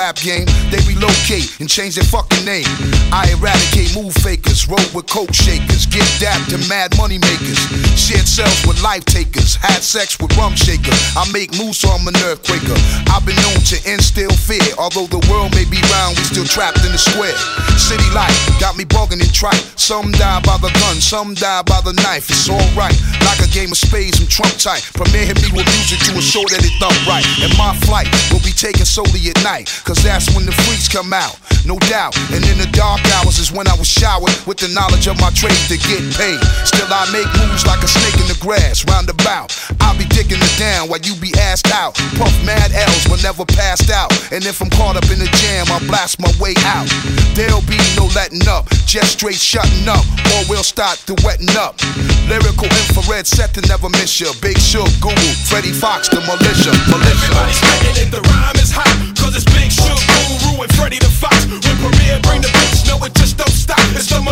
rap 0.00 0.16
game, 0.16 0.46
they 0.70 0.80
relocate 0.88 1.60
and 1.60 1.68
change 1.68 1.96
their 1.96 2.04
fucking 2.04 2.42
name. 2.42 2.64
I 3.12 3.28
eradicate 3.36 3.94
move 3.94 4.14
fakers, 4.60 4.68
roll 4.68 4.94
with 4.94 5.06
coke 5.08 5.32
shakers, 5.34 5.86
get 5.86 6.06
dapped 6.20 6.50
to 6.50 6.58
mad 6.68 6.96
money 6.96 7.18
makers. 7.18 7.58
Shared 7.96 8.26
cells 8.26 8.66
with 8.66 8.82
life 8.82 9.04
takers, 9.04 9.56
had 9.56 9.82
sex 9.82 10.18
with 10.20 10.36
rum 10.36 10.54
shakers. 10.56 10.94
I 11.16 11.30
make 11.32 11.56
moves 11.58 11.78
so 11.78 11.88
I'm 11.90 12.06
an 12.06 12.14
earthquaker. 12.14 12.76
I've 13.10 13.24
been 13.24 13.36
known 13.36 13.60
to 13.72 13.76
instill 13.90 14.30
fear, 14.30 14.62
although 14.78 15.06
the 15.06 15.20
world 15.30 15.52
may 15.54 15.64
be 15.64 15.80
round, 15.92 16.16
we 16.16 16.24
still 16.24 16.44
trapped 16.44 16.84
in 16.84 16.92
the 16.92 16.98
square. 16.98 17.36
City 17.78 18.08
life 18.14 18.34
got 18.60 18.76
me 18.76 18.84
bugging 18.84 19.20
and 19.20 19.34
trite. 19.34 19.60
Some 19.76 20.12
die 20.12 20.40
by 20.44 20.56
the 20.58 20.70
gun, 20.80 21.00
some 21.00 21.34
die 21.34 21.62
by 21.62 21.80
the 21.82 21.92
knife. 22.04 22.28
It's 22.30 22.48
alright, 22.48 22.96
like 23.24 23.40
a 23.40 23.50
game 23.52 23.72
of 23.72 23.78
spades, 23.78 24.20
I'm 24.20 24.28
Trump 24.28 24.56
tight. 24.58 24.82
Premier 24.94 25.24
hit 25.26 25.40
me 25.42 25.50
with 25.54 25.66
music 25.78 26.00
to 26.08 26.14
ensure 26.14 26.46
that 26.50 26.62
it 26.64 26.74
thump 26.80 26.96
right. 27.06 27.24
And 27.42 27.52
my 27.56 27.74
flight 27.86 28.08
will 28.32 28.44
be 28.44 28.52
taken 28.52 28.84
solely 28.84 29.30
at 29.30 29.38
night, 29.42 29.68
cause 29.84 30.02
that's 30.02 30.30
when 30.34 30.46
the 30.46 30.52
freaks 30.66 30.88
come 30.88 31.12
out, 31.12 31.38
no 31.64 31.78
doubt. 31.90 32.16
And 32.32 32.44
in 32.44 32.58
the 32.58 32.68
dark 32.72 33.00
hours 33.18 33.38
is 33.38 33.52
when 33.52 33.68
I 33.68 33.74
was 33.74 33.88
showered 33.88 34.32
with 34.50 34.58
the 34.58 34.74
knowledge 34.74 35.06
of 35.06 35.14
my 35.22 35.30
trade 35.30 35.54
to 35.70 35.78
get 35.78 36.02
paid. 36.18 36.42
Still, 36.66 36.90
I 36.90 37.06
make 37.14 37.30
moves 37.38 37.62
like 37.70 37.78
a 37.86 37.86
snake 37.86 38.18
in 38.18 38.26
the 38.26 38.34
grass, 38.42 38.82
roundabout. 38.82 39.54
I'll 39.78 39.94
be 39.94 40.10
digging 40.10 40.42
it 40.42 40.54
down 40.58 40.90
while 40.90 40.98
you 40.98 41.14
be 41.22 41.30
assed 41.38 41.70
out. 41.70 41.94
Puff 42.18 42.34
mad 42.42 42.74
L's 42.74 43.06
but 43.06 43.22
never 43.22 43.46
passed 43.46 43.94
out. 43.94 44.10
And 44.34 44.42
if 44.42 44.58
I'm 44.58 44.66
caught 44.74 44.98
up 44.98 45.06
in 45.06 45.22
the 45.22 45.30
jam, 45.38 45.70
I'll 45.70 45.86
blast 45.86 46.18
my 46.18 46.34
way 46.42 46.58
out. 46.66 46.90
There'll 47.38 47.62
be 47.70 47.78
no 47.94 48.10
letting 48.18 48.42
up, 48.50 48.66
just 48.90 49.22
straight 49.22 49.38
shutting 49.38 49.86
up, 49.86 50.02
or 50.34 50.42
we'll 50.50 50.66
start 50.66 50.98
to 51.06 51.14
wetting 51.22 51.54
up. 51.54 51.78
Lyrical 52.26 52.66
infrared 52.66 53.30
set 53.30 53.54
to 53.54 53.62
never 53.70 53.86
miss 54.02 54.18
ya. 54.18 54.34
Big 54.42 54.58
Shook, 54.58 54.90
Guru, 54.98 55.30
Freddie 55.46 55.70
Fox, 55.70 56.10
the 56.10 56.18
militia, 56.26 56.74
militia. 56.90 57.06
Everybody's 57.06 58.02
it, 58.02 58.10
the 58.10 58.18
rhyme 58.34 58.58
is 58.58 58.74
hot. 58.74 58.90
Cause 59.14 59.38
it's 59.38 59.46
Big 59.54 59.70
Shook, 59.70 59.94
Guru, 60.42 60.66
and 60.66 60.72
Freddy 60.74 60.98
the 60.98 61.12
Fox. 61.22 61.46
When 61.46 61.62
Premier 61.62 62.18
bring 62.26 62.42
the 62.42 62.50
bitch, 62.50 62.82
no, 62.90 62.98
it 63.06 63.14
just 63.14 63.38
don't 63.38 63.54
stop. 63.54 63.78
It's 63.94 64.10
the 64.10 64.29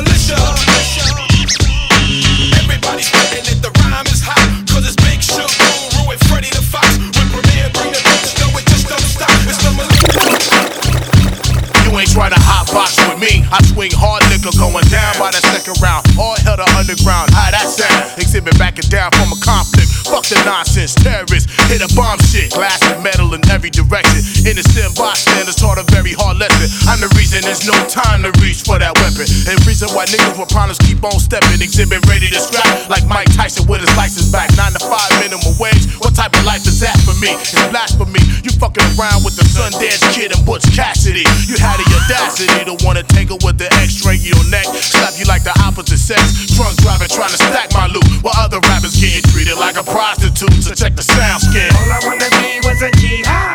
You 11.89 11.97
ain't 11.99 12.13
trying 12.13 12.31
to 12.31 12.39
hot 12.39 12.71
box 12.71 12.95
with 13.09 13.19
me. 13.19 13.43
I 13.51 13.59
swing 13.65 13.91
hard 13.97 14.23
liquor 14.31 14.53
going 14.61 14.85
down 14.93 15.19
by 15.19 15.33
the 15.33 15.41
second 15.41 15.81
round. 15.83 16.07
All 16.21 16.37
hell 16.45 16.57
to 16.57 16.69
underground. 16.77 17.33
How 17.33 17.51
that 17.51 17.67
sound? 17.67 18.21
Exhibit 18.21 18.59
backing 18.59 18.89
down 18.93 19.11
from 19.17 19.33
a 19.33 19.39
conflict. 19.41 19.88
Fuck 20.09 20.25
the 20.33 20.41
nonsense. 20.49 20.97
Terrorists 20.97 21.53
hit 21.69 21.85
a 21.85 21.91
bomb 21.93 22.17
shit. 22.33 22.53
Glass 22.57 22.81
and 22.89 23.05
metal 23.05 23.33
in 23.37 23.45
every 23.53 23.69
direction. 23.69 24.25
Innocent 24.49 24.97
bystanders 24.97 25.57
taught 25.57 25.77
a 25.77 25.85
very 25.93 26.17
hard 26.17 26.41
lesson. 26.41 26.73
I'm 26.89 26.97
the 26.97 27.13
reason 27.13 27.45
there's 27.45 27.69
no 27.69 27.77
time 27.93 28.25
to 28.25 28.33
reach 28.41 28.65
for 28.65 28.81
that 28.81 28.97
weapon. 29.05 29.29
And 29.45 29.61
reason 29.69 29.93
why 29.93 30.09
niggas 30.09 30.41
with 30.41 30.49
problems 30.49 30.81
keep 30.81 31.05
on 31.05 31.21
stepping. 31.21 31.61
Exhibit 31.61 32.01
ready 32.09 32.33
to 32.33 32.41
scrap 32.41 32.89
like 32.89 33.05
Mike 33.05 33.29
Tyson 33.37 33.69
with 33.69 33.85
his 33.85 33.93
license 34.01 34.33
back. 34.33 34.49
Nine 34.57 34.73
to 34.73 34.81
five 34.81 35.13
minimum 35.21 35.53
wage. 35.61 35.85
What 36.01 36.17
type 36.17 36.33
of 36.33 36.45
life 36.49 36.65
is 36.65 36.81
that 36.81 36.97
for 37.05 37.13
me? 37.21 37.37
It's 37.37 37.69
blasphemy. 37.69 38.25
You 38.41 38.57
fucking 38.57 38.89
around 38.97 39.29
with 39.29 39.37
the 39.37 39.45
Sundance 39.45 40.01
Kid 40.17 40.33
and 40.33 40.41
Butch 40.49 40.65
Cassidy. 40.73 41.29
You 41.45 41.61
had 41.61 41.77
the 41.77 41.87
audacity 42.01 42.65
to 42.65 42.81
wanna 42.81 43.05
tangle 43.05 43.37
with 43.45 43.61
the 43.61 43.69
X-ray 43.85 44.17
your 44.25 44.41
neck. 44.49 44.65
Slap 44.73 45.21
you 45.21 45.29
like 45.29 45.45
the 45.45 45.53
opposite 45.61 46.01
sex. 46.01 46.49
Drunk 46.57 46.81
driving 46.81 47.13
trying 47.13 47.33
to 47.37 47.41
stack 47.53 47.77
my 47.77 47.93
loot. 47.93 48.09
While 48.25 48.41
other 48.41 48.61
rappers 48.73 48.97
getting 48.97 49.23
treated 49.29 49.61
like 49.61 49.77
a 49.77 49.85
prostitute. 49.99 50.63
So 50.63 50.71
check 50.75 50.95
the 50.95 51.03
sound 51.03 51.43
scan. 51.43 51.75
All 51.75 51.91
I 51.91 51.99
wanna 52.07 52.31
be 52.39 52.63
was 52.63 52.79
a 52.87 52.91
G 53.03 53.19
high. 53.27 53.51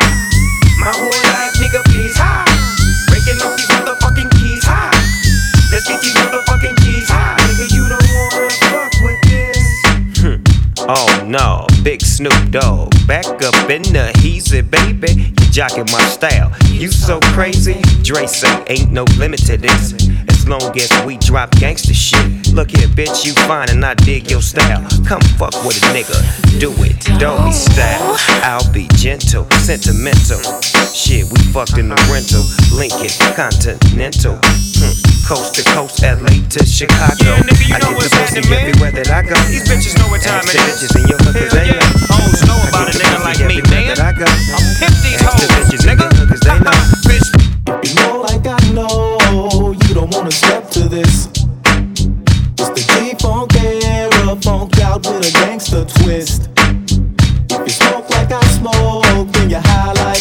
My 0.76 0.92
whole 0.92 1.08
life, 1.08 1.56
nigga, 1.56 1.80
please 1.88 2.16
high. 2.20 2.44
Breaking 3.08 3.40
off 3.40 3.56
these 3.56 3.72
motherfucking 3.72 4.28
keys 4.36 4.60
high. 4.62 4.92
Let's 5.72 5.88
get 5.88 6.02
these 6.04 6.12
motherfucking 6.20 6.53
Oh 10.86 11.24
no, 11.26 11.66
big 11.82 12.02
Snoop 12.02 12.50
Dogg. 12.50 12.92
Back 13.06 13.24
up 13.24 13.70
in 13.70 13.82
the 13.82 14.12
heezy, 14.16 14.60
baby. 14.68 15.12
You 15.22 15.46
jocking 15.48 15.90
my 15.90 16.04
style. 16.04 16.52
You 16.70 16.88
so 16.88 17.20
crazy. 17.32 17.80
Dre 18.02 18.26
say 18.26 18.62
ain't 18.68 18.92
no 18.92 19.04
limit 19.16 19.40
to 19.46 19.56
this. 19.56 19.94
As 20.28 20.46
long 20.46 20.78
as 20.78 21.06
we 21.06 21.16
drop 21.16 21.52
gangster 21.52 21.94
shit. 21.94 22.52
Look 22.52 22.70
here, 22.70 22.88
bitch, 22.88 23.24
you 23.24 23.32
fine 23.46 23.70
and 23.70 23.84
I 23.84 23.94
dig 23.94 24.30
your 24.30 24.42
style. 24.42 24.86
Come 25.06 25.22
fuck 25.38 25.54
with 25.64 25.82
a 25.82 25.86
nigga. 25.96 26.60
Do 26.60 26.70
it, 26.84 27.00
doggy 27.18 27.52
style. 27.52 28.16
I'll 28.42 28.70
be 28.72 28.86
gentle, 28.94 29.48
sentimental. 29.64 30.40
Shit, 30.92 31.24
we 31.32 31.38
fucked 31.52 31.78
in 31.78 31.88
the 31.88 31.96
rental. 32.12 32.44
Lincoln, 32.76 33.08
Continental. 33.34 34.38
Hmm. 34.42 35.13
Coast 35.24 35.54
to 35.56 35.62
coast, 35.72 36.02
LA 36.02 36.36
to 36.52 36.66
Chicago. 36.66 37.16
Yeah, 37.24 37.40
nigga, 37.48 37.64
you 37.68 37.74
I 37.74 37.78
know 37.78 37.88
get 37.88 37.96
what's 37.96 38.08
pussy 38.12 38.44
happening, 38.44 38.50
man. 38.50 38.60
everywhere 38.68 38.92
that 38.92 39.08
I 39.10 39.22
go. 39.24 39.34
These 39.48 39.64
bitches 39.64 39.96
know 39.98 40.08
what 40.12 40.20
time 40.20 40.44
Ask 40.44 40.52
it 40.52 40.60
the 40.60 40.68
bitches 40.68 40.92
in 41.00 41.08
your 41.08 41.18
hood 41.24 41.34
'cause 41.34 41.52
Hell 41.52 41.64
they 41.64 41.72
yeah. 41.72 41.80
know. 41.80 42.12
Hoes 42.12 42.40
know 42.44 42.60
about 42.68 42.88
a 42.88 42.98
nigga 42.98 43.24
like 43.24 43.40
me, 43.48 43.56
man. 43.72 43.88
that 43.96 44.00
I 44.04 44.12
go. 44.12 44.28
I'll 44.28 44.60
pimp 44.76 44.94
these 45.00 45.22
Ask 45.24 45.40
the 45.40 45.48
hoes, 45.48 45.64
bitches 45.64 45.82
nigga. 45.88 46.04
your 46.04 46.12
hood 46.12 46.28
'cause 46.28 46.44
they 46.44 46.58
know. 46.60 46.76
You 47.84 47.94
know, 47.96 48.20
like 48.28 48.44
I 48.46 48.58
know, 48.76 49.72
you 49.88 49.94
don't 49.94 50.12
wanna 50.12 50.30
step 50.30 50.70
to 50.76 50.80
this. 50.88 51.28
It's 52.60 52.70
the 52.76 52.84
G 52.92 53.16
Funk 53.18 53.56
era, 53.56 54.36
funked 54.44 54.78
out 54.80 55.06
with 55.06 55.24
a 55.24 55.32
gangster 55.32 55.84
twist. 56.04 56.48
If 57.48 57.60
you 57.64 57.72
smoke 57.72 58.10
like 58.10 58.30
I 58.30 58.44
smoke, 58.60 59.32
then 59.32 59.48
you 59.48 59.56
high 59.56 59.92
like 60.04 60.20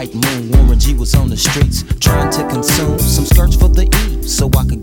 white 0.00 0.14
moon. 0.14 0.50
Warren 0.52 0.78
G 0.78 0.94
was 0.94 1.14
on 1.14 1.28
the 1.28 1.36
streets 1.36 1.84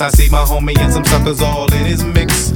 I 0.00 0.10
see 0.10 0.28
my 0.28 0.44
homie 0.44 0.78
and 0.78 0.92
some 0.92 1.04
suckers 1.04 1.40
all 1.40 1.72
in 1.72 1.86
his 1.86 2.04
mix. 2.04 2.55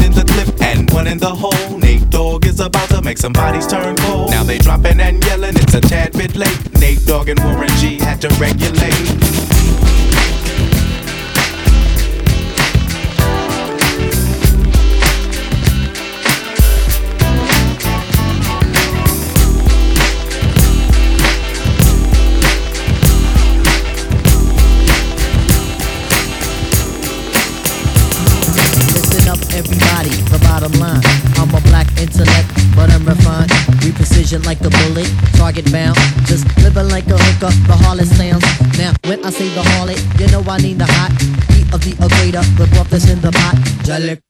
in 0.00 0.12
the 0.12 0.24
clip 0.24 0.60
and 0.62 0.90
one 0.90 1.06
in 1.06 1.18
the 1.18 1.28
hole. 1.28 1.78
Nate 1.78 2.08
Dogg 2.10 2.46
is 2.46 2.60
about 2.60 2.88
to 2.90 3.02
make 3.02 3.18
some 3.18 3.32
bodies 3.32 3.66
turn 3.66 3.96
cold. 3.96 4.30
Now 4.30 4.44
they 4.44 4.58
dropping 4.58 5.00
and 5.00 5.24
yelling, 5.24 5.56
it's 5.56 5.74
a 5.74 5.80
tad 5.80 6.12
bit 6.12 6.36
late. 6.36 6.80
Nate 6.80 7.04
Dogg 7.06 7.28
and 7.28 7.40
Warren 7.44 7.68
G 7.78 7.98
had 7.98 8.20
to 8.22 8.28
regulate. 8.40 9.81
Target 35.52 35.72
bound. 35.72 35.96
Just 36.26 36.44
living 36.58 36.88
like 36.88 37.06
a 37.06 37.16
hooker, 37.16 37.52
the 37.68 37.76
harlot 37.84 38.08
sounds. 38.16 38.44
Now, 38.78 38.92
when 39.08 39.24
I 39.24 39.30
say 39.30 39.48
the 39.54 39.62
harlot, 39.62 40.00
you 40.20 40.26
know 40.32 40.42
I 40.48 40.58
need 40.58 40.78
the 40.78 40.86
hot 40.86 41.12
heat 41.52 41.68
of 41.72 41.80
the 41.84 41.92
equator, 41.92 42.42
the 42.56 42.66
broth 42.72 42.90
that's 42.90 43.08
in 43.08 43.20
the 43.20 43.30
pot. 43.30 43.56
Jalik, 43.84 44.20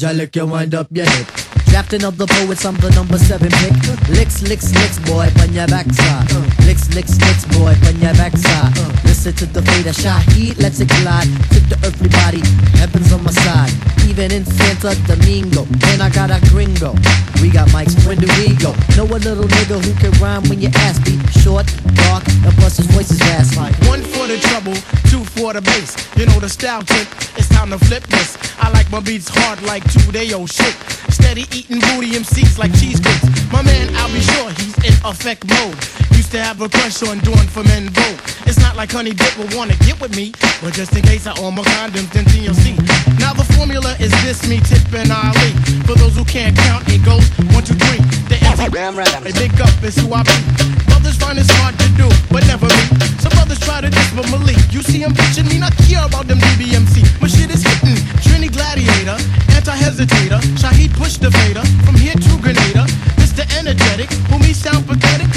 Jalik, 0.00 0.36
you 0.36 0.46
wind 0.46 0.74
up 0.74 0.88
your 0.90 1.06
hip. 1.06 1.26
Drafting 1.66 2.04
of 2.04 2.16
the 2.16 2.26
poets, 2.26 2.64
I'm 2.64 2.76
the 2.76 2.90
number 2.90 3.18
seven 3.18 3.50
pick. 3.50 3.74
Licks, 4.08 4.42
licks, 4.42 4.72
licks, 4.74 4.98
boy, 5.00 5.28
on 5.42 5.52
your 5.52 5.66
backside. 5.66 6.30
Licks, 6.64 6.94
licks, 6.94 7.18
licks, 7.20 7.44
boy, 7.56 7.74
on 7.86 8.00
your 8.00 8.14
backside. 8.14 8.72
Listen 9.18 9.34
to 9.34 9.46
the 9.46 9.62
fate 9.66 9.86
of 9.90 9.96
Shaheed, 9.98 10.62
let's 10.62 10.78
it 10.78 10.88
collide. 10.88 11.26
The 11.66 11.74
earthly 11.82 12.06
body, 12.06 12.38
heaven's 12.78 13.12
on 13.12 13.24
my 13.24 13.32
side. 13.32 13.74
Even 14.06 14.30
in 14.30 14.46
Santa 14.46 14.94
Domingo, 15.10 15.66
and 15.90 15.98
I 15.98 16.08
got 16.08 16.30
a 16.30 16.38
gringo. 16.54 16.94
We 17.42 17.50
got 17.50 17.66
mics, 17.74 17.98
when 18.06 18.22
do 18.22 18.30
we 18.38 18.54
go? 18.54 18.70
Know 18.94 19.10
a 19.10 19.18
little 19.18 19.50
nigga 19.50 19.82
who 19.82 19.90
can 19.98 20.14
rhyme 20.22 20.46
when 20.46 20.62
you 20.62 20.70
ask 20.86 21.02
me. 21.02 21.18
Short, 21.42 21.66
dark, 22.06 22.22
and 22.46 22.54
plus 22.62 22.76
his 22.78 22.86
voice 22.94 23.10
is 23.10 23.18
raspy. 23.26 23.74
One 23.90 24.06
for 24.06 24.30
the 24.30 24.38
trouble, 24.54 24.78
two 25.10 25.26
for 25.34 25.52
the 25.52 25.62
bass. 25.66 25.98
You 26.14 26.26
know 26.30 26.38
the 26.38 26.48
style 26.48 26.82
tip, 26.86 27.10
it's 27.34 27.48
time 27.48 27.70
to 27.70 27.78
flip 27.90 28.06
this. 28.06 28.38
I 28.62 28.70
like 28.70 28.88
my 28.92 29.00
beats 29.00 29.26
hard 29.26 29.60
like 29.66 29.82
two 29.90 30.12
day 30.12 30.32
old 30.32 30.48
shit. 30.48 30.78
Steady 31.10 31.42
eating 31.50 31.82
booty 31.90 32.14
MCs 32.14 32.56
like 32.56 32.70
cheesecakes. 32.78 33.26
My 33.50 33.66
man, 33.66 33.90
I'll 33.98 34.14
be 34.14 34.22
sure 34.22 34.46
he's 34.62 34.78
in 34.86 34.94
effect 35.02 35.42
mode. 35.50 36.07
Used 36.28 36.36
to 36.36 36.44
have 36.44 36.60
a 36.60 36.68
crush 36.68 37.00
on 37.08 37.20
doing 37.24 37.48
for 37.48 37.64
men 37.64 37.88
vote. 37.88 38.20
It's 38.44 38.60
not 38.60 38.76
like 38.76 38.92
Honey 38.92 39.16
Dip 39.16 39.32
will 39.38 39.48
wanna 39.56 39.72
get 39.88 39.96
with 39.98 40.14
me, 40.14 40.36
but 40.60 40.76
just 40.76 40.92
in 40.92 41.00
case 41.00 41.26
I 41.26 41.32
own 41.40 41.54
my 41.56 41.64
condoms, 41.64 42.12
then 42.12 42.28
TLC. 42.28 42.76
Now 43.16 43.32
the 43.32 43.48
formula 43.56 43.96
is 43.96 44.12
this: 44.20 44.44
me, 44.44 44.60
Tip, 44.60 44.92
and 44.92 45.08
Ali. 45.08 45.56
For 45.88 45.96
those 45.96 46.12
who 46.20 46.28
can't 46.28 46.54
count, 46.54 46.84
it 46.92 47.00
goes 47.00 47.24
one, 47.56 47.64
two, 47.64 47.72
three. 47.80 48.04
The. 48.28 48.36
A 48.60 49.32
big 49.40 49.56
up 49.56 49.72
is 49.80 49.96
who 49.96 50.12
I 50.12 50.20
be. 50.20 50.36
Brothers 50.84 51.16
find 51.16 51.38
it's 51.38 51.48
hard 51.64 51.80
to 51.80 51.88
do, 51.96 52.12
but 52.28 52.44
never 52.44 52.68
me. 52.68 52.84
Some 53.24 53.32
brothers 53.32 53.60
try 53.64 53.80
to 53.80 53.88
diss, 53.88 54.12
but 54.12 54.28
Malik. 54.28 54.60
You 54.68 54.82
see 54.82 55.00
him 55.00 55.16
bitching 55.16 55.48
me, 55.48 55.56
not 55.56 55.72
care 55.88 56.04
about 56.04 56.28
them 56.28 56.44
DBMC. 56.44 57.08
My 57.24 57.28
shit 57.28 57.48
is 57.48 57.64
hitting. 57.64 57.96
Trini 58.20 58.52
Gladiator, 58.52 59.16
anti-hesitator. 59.56 60.44
Shaheed 60.60 60.92
push 60.92 61.16
the 61.16 61.30
fader. 61.40 61.64
From 61.88 61.96
here 61.96 62.12
to 62.12 62.32
Grenada. 62.44 62.84
Mr. 63.16 63.48
Energetic, 63.56 64.12
who 64.28 64.38
me 64.40 64.52
sound 64.52 64.84
pathetic. 64.86 65.30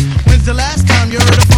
The 0.43 0.55
last 0.55 0.87
time 0.87 1.11
you 1.11 1.19
heard 1.19 1.37
a 1.37 1.50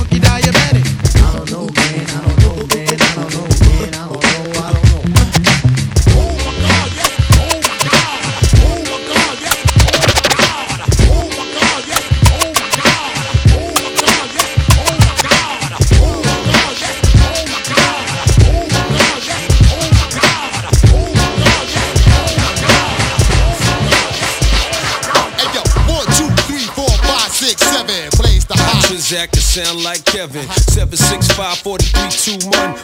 7 30.24 30.48
765 30.48 31.64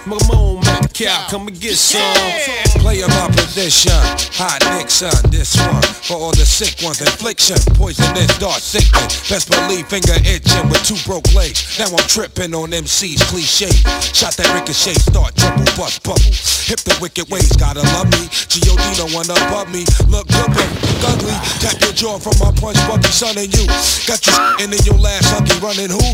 My 0.06 0.18
mom, 0.28 0.60
Mac 0.60 0.92
Cow, 0.92 1.28
come 1.30 1.48
and 1.48 1.58
get 1.58 1.76
some. 1.76 2.02
Player 2.82 3.08
by 3.08 3.29
opposition, 3.60 3.92
hot 4.40 4.64
Nixon, 4.72 5.12
this 5.32 5.60
one 5.60 5.84
for 5.84 6.16
all 6.16 6.32
the 6.32 6.48
sick 6.48 6.80
ones. 6.80 7.02
Infliction, 7.02 7.60
poisonous, 7.76 8.32
dark 8.40 8.64
sickness. 8.64 9.28
Best 9.28 9.52
believe 9.52 9.84
finger 9.88 10.16
itching 10.24 10.64
with 10.72 10.80
two 10.88 10.96
broke 11.04 11.28
legs. 11.36 11.76
Now 11.76 11.92
I'm 11.92 12.08
tripping 12.08 12.56
on 12.56 12.72
MC's 12.72 13.20
cliche. 13.28 13.68
Shot 14.16 14.40
that 14.40 14.48
ricochet, 14.56 14.96
start 14.96 15.36
trouble, 15.36 15.68
bust 15.76 16.08
bubble. 16.08 16.32
Hip 16.72 16.80
the 16.88 16.96
wicked 17.04 17.28
ways, 17.28 17.52
gotta 17.60 17.84
love 18.00 18.08
me. 18.16 18.32
G.O.D. 18.32 18.84
don't 18.96 19.12
wanna 19.12 19.36
above 19.36 19.68
me. 19.68 19.84
Look 20.08 20.32
good, 20.32 20.48
but 20.56 20.68
look 20.80 21.20
ugly. 21.20 21.36
Tap 21.60 21.76
your 21.84 21.92
jaw 21.92 22.16
from 22.16 22.40
my 22.40 22.56
punch, 22.56 22.80
Bucky, 22.88 23.12
son, 23.12 23.36
and 23.36 23.52
you. 23.52 23.68
Got 24.08 24.24
you 24.24 24.36
in 24.64 24.72
in 24.72 24.80
your 24.88 25.00
last 25.04 25.36
hunky 25.36 25.60
running 25.60 25.92
who? 25.92 26.08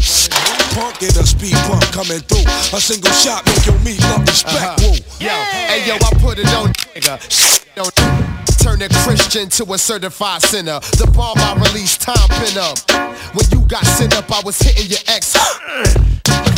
Punk 0.73 0.97
get 0.97 1.13
a 1.13 1.25
speed 1.29 1.55
bump 1.69 1.85
coming 1.93 2.25
through. 2.25 2.45
A 2.73 2.81
single 2.81 3.13
shot 3.13 3.45
make 3.45 3.69
your 3.69 3.77
meat 3.85 4.01
love 4.09 4.25
respect. 4.25 4.81
Uh-huh. 4.81 4.97
Woo. 4.97 4.97
Yo, 5.21 5.29
hey 5.69 5.85
yo, 5.85 5.95
I 6.01 6.09
put 6.17 6.41
it 6.41 6.49
on 6.57 6.73
nigga. 7.05 7.34
Yo, 7.75 7.83
Turn 8.65 8.81
a 8.81 8.89
Christian 8.89 9.47
to 9.61 9.73
a 9.73 9.77
certified 9.77 10.41
sinner. 10.41 10.79
The 10.97 11.05
bomb 11.13 11.37
I 11.37 11.53
released, 11.53 12.01
time 12.01 12.17
pin 12.41 12.57
up. 12.57 12.81
When 13.37 13.45
you 13.53 13.61
got 13.67 13.85
sent 13.85 14.17
up, 14.17 14.25
I 14.31 14.41
was 14.41 14.57
hitting 14.57 14.89
your 14.89 15.05
ex. 15.05 15.37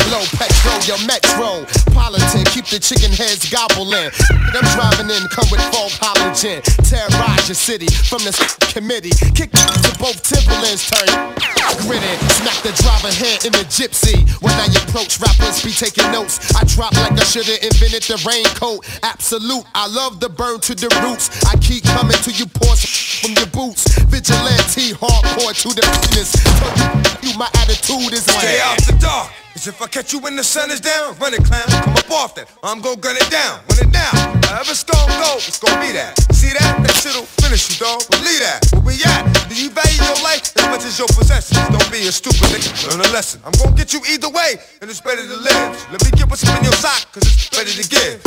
Low 0.08 0.24
petrol, 0.40 0.80
your 0.88 0.96
metro. 1.04 1.68
Politan, 1.92 2.48
keep 2.48 2.64
the 2.72 2.80
chicken 2.80 3.12
heads 3.12 3.52
gobbling. 3.52 4.08
I'm 4.56 4.64
driving 4.72 5.12
in, 5.12 5.20
come 5.28 5.44
with 5.52 5.60
fog 5.68 5.92
halogen. 6.00 6.64
Terrorize 6.88 7.44
your 7.44 7.60
city 7.60 7.92
from 8.08 8.24
the 8.24 8.32
committee. 8.72 9.12
Kick 9.36 9.52
to 9.52 9.92
both 10.00 10.24
Timberlands, 10.24 10.88
turn 10.88 11.12
grinning. 11.84 12.18
Smack 12.40 12.56
the 12.64 12.72
driver 12.80 13.12
head 13.12 13.44
in 13.44 13.52
the 13.52 13.68
gypsy. 13.68 14.24
When 14.40 14.56
I 14.56 14.72
approach, 14.80 15.20
rappers 15.20 15.60
be 15.60 15.76
taking 15.76 16.08
notes. 16.10 16.40
I 16.56 16.64
drop 16.64 16.96
like 17.04 17.20
I 17.20 17.24
should've 17.28 17.60
invented 17.60 18.08
the 18.08 18.16
raincoat. 18.24 18.88
Absolute, 19.04 19.68
I 19.76 19.92
love 19.92 20.20
the 20.20 20.30
burn 20.32 20.60
to 20.64 20.74
the 20.74 20.88
roots. 21.04 21.28
I 21.44 21.56
keep 21.60 21.84
coming 21.98 22.22
to 22.22 22.30
you, 22.30 22.46
pour 22.46 22.76
some 22.78 22.94
from 23.18 23.32
your 23.34 23.50
boots. 23.50 23.82
Vigilante, 24.06 24.94
hardcore 24.94 25.50
to 25.50 25.68
the 25.74 25.82
business. 25.98 26.30
Tell 26.30 26.70
you, 26.78 27.32
you 27.32 27.38
my 27.38 27.50
attitude 27.58 28.14
is 28.14 28.22
Stay 28.22 28.60
out 28.62 28.78
the 28.86 28.94
dark. 29.02 29.34
Cause 29.52 29.66
if 29.66 29.82
I 29.82 29.88
catch 29.90 30.12
you 30.12 30.20
when 30.20 30.36
the 30.36 30.44
sun 30.44 30.70
is 30.70 30.78
down, 30.78 31.18
run 31.18 31.34
it, 31.34 31.42
clown. 31.42 31.66
Come 31.82 31.98
up 31.98 32.10
off 32.12 32.34
that. 32.36 32.46
I'm 32.62 32.78
gon' 32.80 33.02
gun 33.02 33.16
it 33.18 33.26
down. 33.26 33.58
Run 33.66 33.82
it 33.82 33.90
down. 33.90 34.14
However 34.46 34.70
it's 34.70 34.86
gon' 34.86 35.10
go, 35.18 35.42
it's 35.42 35.58
gon' 35.58 35.74
be 35.82 35.90
that. 35.98 36.14
See 36.30 36.54
that? 36.54 36.78
That 36.86 36.94
shit'll 37.02 37.26
finish 37.42 37.66
you, 37.66 37.82
dog. 37.82 38.06
Believe 38.06 38.38
that. 38.46 38.62
Where 38.86 38.94
we 38.94 39.02
at? 39.02 39.26
Do 39.50 39.58
you 39.58 39.74
value 39.74 39.98
your 39.98 40.22
life 40.22 40.54
as 40.54 40.66
much 40.70 40.86
as 40.86 40.94
your 40.94 41.10
possessions? 41.10 41.58
Don't 41.74 41.90
be 41.90 42.06
a 42.06 42.14
stupid 42.14 42.46
nigga. 42.54 42.70
Learn 42.86 43.02
a 43.02 43.10
lesson. 43.10 43.42
I'm 43.42 43.50
gon' 43.58 43.74
get 43.74 43.90
you 43.90 43.98
either 44.06 44.30
way, 44.30 44.62
and 44.78 44.86
it's 44.86 45.02
better 45.02 45.26
to 45.26 45.38
live. 45.42 45.74
Let 45.90 46.06
me 46.06 46.14
get 46.14 46.30
what's 46.30 46.46
up 46.46 46.54
in 46.54 46.62
your 46.62 46.78
sock, 46.78 47.10
cause 47.10 47.26
it's 47.26 47.50
better 47.50 47.74
to 47.74 47.86
give. 47.90 48.22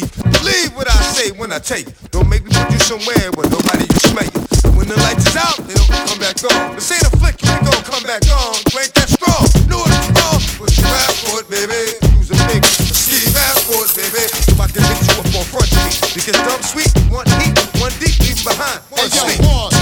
Believe 0.00 0.74
what 0.74 0.90
I 0.90 0.98
say 1.14 1.30
when 1.38 1.52
I 1.52 1.58
take. 1.58 1.86
Don't 2.10 2.28
make 2.28 2.42
me 2.42 2.50
put 2.50 2.70
you 2.72 2.80
somewhere 2.82 3.30
where 3.38 3.46
nobody 3.46 3.86
you 3.86 4.00
smell 4.10 4.26
you. 4.26 4.42
When 4.74 4.88
the 4.90 4.98
lights 5.06 5.26
is 5.26 5.36
out, 5.36 5.58
they 5.68 5.74
don't 5.74 5.90
come 6.10 6.18
back 6.18 6.34
on. 6.42 6.74
This 6.74 6.90
ain't 6.90 7.06
a 7.06 7.12
flick, 7.14 7.38
you 7.38 7.50
ain't 7.50 7.62
gon' 7.62 7.84
come 7.86 8.02
back 8.02 8.26
on. 8.26 8.58
You 8.74 8.82
ain't 8.82 8.94
that 8.98 9.06
strong. 9.06 9.46
Know 9.70 9.86
it's 9.86 10.08
wrong. 10.18 10.40
Put 10.58 10.74
your 10.74 10.90
passport, 10.90 11.46
baby. 11.46 11.94
Use 12.18 12.34
a 12.34 12.38
big 12.50 12.64
ski 12.66 13.22
passport, 13.30 13.94
baby. 13.94 14.24
If 14.50 14.58
I 14.58 14.66
can 14.66 14.82
hit 14.82 14.98
you 15.06 15.14
up 15.22 15.30
on 15.38 15.46
front 15.46 15.70
street. 15.70 15.94
Because 16.18 16.38
dumb 16.42 16.62
sweet, 16.62 16.90
one 17.12 17.28
heat, 17.38 17.54
one 17.78 17.94
deep, 18.02 18.18
leave 18.26 18.42
behind. 18.42 18.82
One 18.90 19.06
Hey 19.06 19.38
yo, 19.38 19.73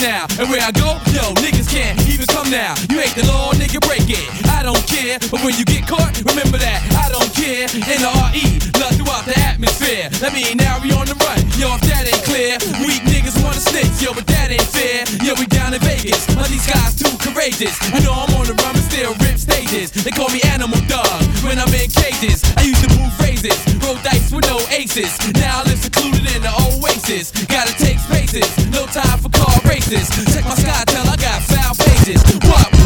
now. 0.00 0.26
And 0.38 0.48
where 0.50 0.62
I 0.62 0.70
go, 0.72 0.98
yo, 1.14 1.34
niggas 1.42 1.68
can't 1.70 1.98
even 2.08 2.26
come 2.26 2.50
now. 2.50 2.74
You 2.90 2.98
hate 2.98 3.14
the 3.14 3.26
law, 3.26 3.52
nigga, 3.54 3.80
break 3.82 4.06
it. 4.06 4.26
I 4.48 4.62
don't 4.62 4.82
care, 4.86 5.18
but 5.30 5.42
when 5.44 5.54
you 5.58 5.64
get 5.64 5.86
caught, 5.86 6.14
remember 6.26 6.58
that 6.58 6.80
I 6.94 7.10
don't 7.10 7.30
care. 7.34 7.66
N 7.68 8.02
R 8.04 8.30
E, 8.34 8.58
love 8.78 8.94
throughout 8.98 9.24
the 9.26 9.36
atmosphere. 9.38 10.10
That 10.22 10.32
mean 10.34 10.56
now 10.56 10.78
we 10.82 10.92
on 10.94 11.06
the 11.06 11.16
run. 11.22 11.38
Yo, 11.58 11.74
if 11.74 11.82
that 11.90 12.06
ain't 12.06 12.24
clear, 12.26 12.58
weak 12.86 13.02
niggas 13.06 13.38
wanna 13.42 13.60
snitch. 13.60 14.02
Yo, 14.02 14.14
but 14.14 14.26
that 14.26 14.50
ain't 14.50 14.70
fair. 14.70 15.06
Yo, 15.24 15.34
we 15.38 15.46
down 15.46 15.74
in 15.74 15.80
Vegas. 15.82 16.26
But 16.34 16.48
these 16.48 16.66
guys 16.66 16.94
too 16.94 17.10
courageous. 17.18 17.74
I 17.94 18.00
know 18.00 18.14
I'm 18.14 18.30
on 18.38 18.46
the 18.46 18.54
run, 18.62 18.74
but 18.74 18.84
still 18.86 19.14
rip 19.22 19.38
stages. 19.38 19.90
They 19.90 20.10
call 20.10 20.30
me 20.30 20.40
Animal 20.50 20.80
Dog 20.86 21.22
when 21.42 21.58
I'm 21.58 21.72
in 21.74 21.90
cages. 21.90 22.42
I 22.56 22.62
used 22.62 22.82
to 22.86 22.90
move 22.98 23.12
phrases, 23.18 23.56
roll 23.82 23.98
dice 24.06 24.30
with 24.30 24.46
no 24.46 24.58
aces. 24.70 25.14
Now 25.34 25.62
I 25.62 25.70
live 25.70 25.78
secluded 25.78 26.24
in 26.34 26.42
the 26.42 26.52
oasis. 26.54 27.30
Gotta 27.46 27.74
take 27.78 27.98
spaces, 27.98 28.46
no 28.70 28.86
time 28.86 29.18
for 29.18 29.27
car 29.68 29.74
races. 29.74 30.08
Check 30.32 30.44
my 30.44 30.54
sky, 30.54 30.84
tell 30.86 31.08
I 31.08 31.16
got 31.16 31.42
foul 31.42 31.74
pages. 31.74 32.22
What? 32.48 32.78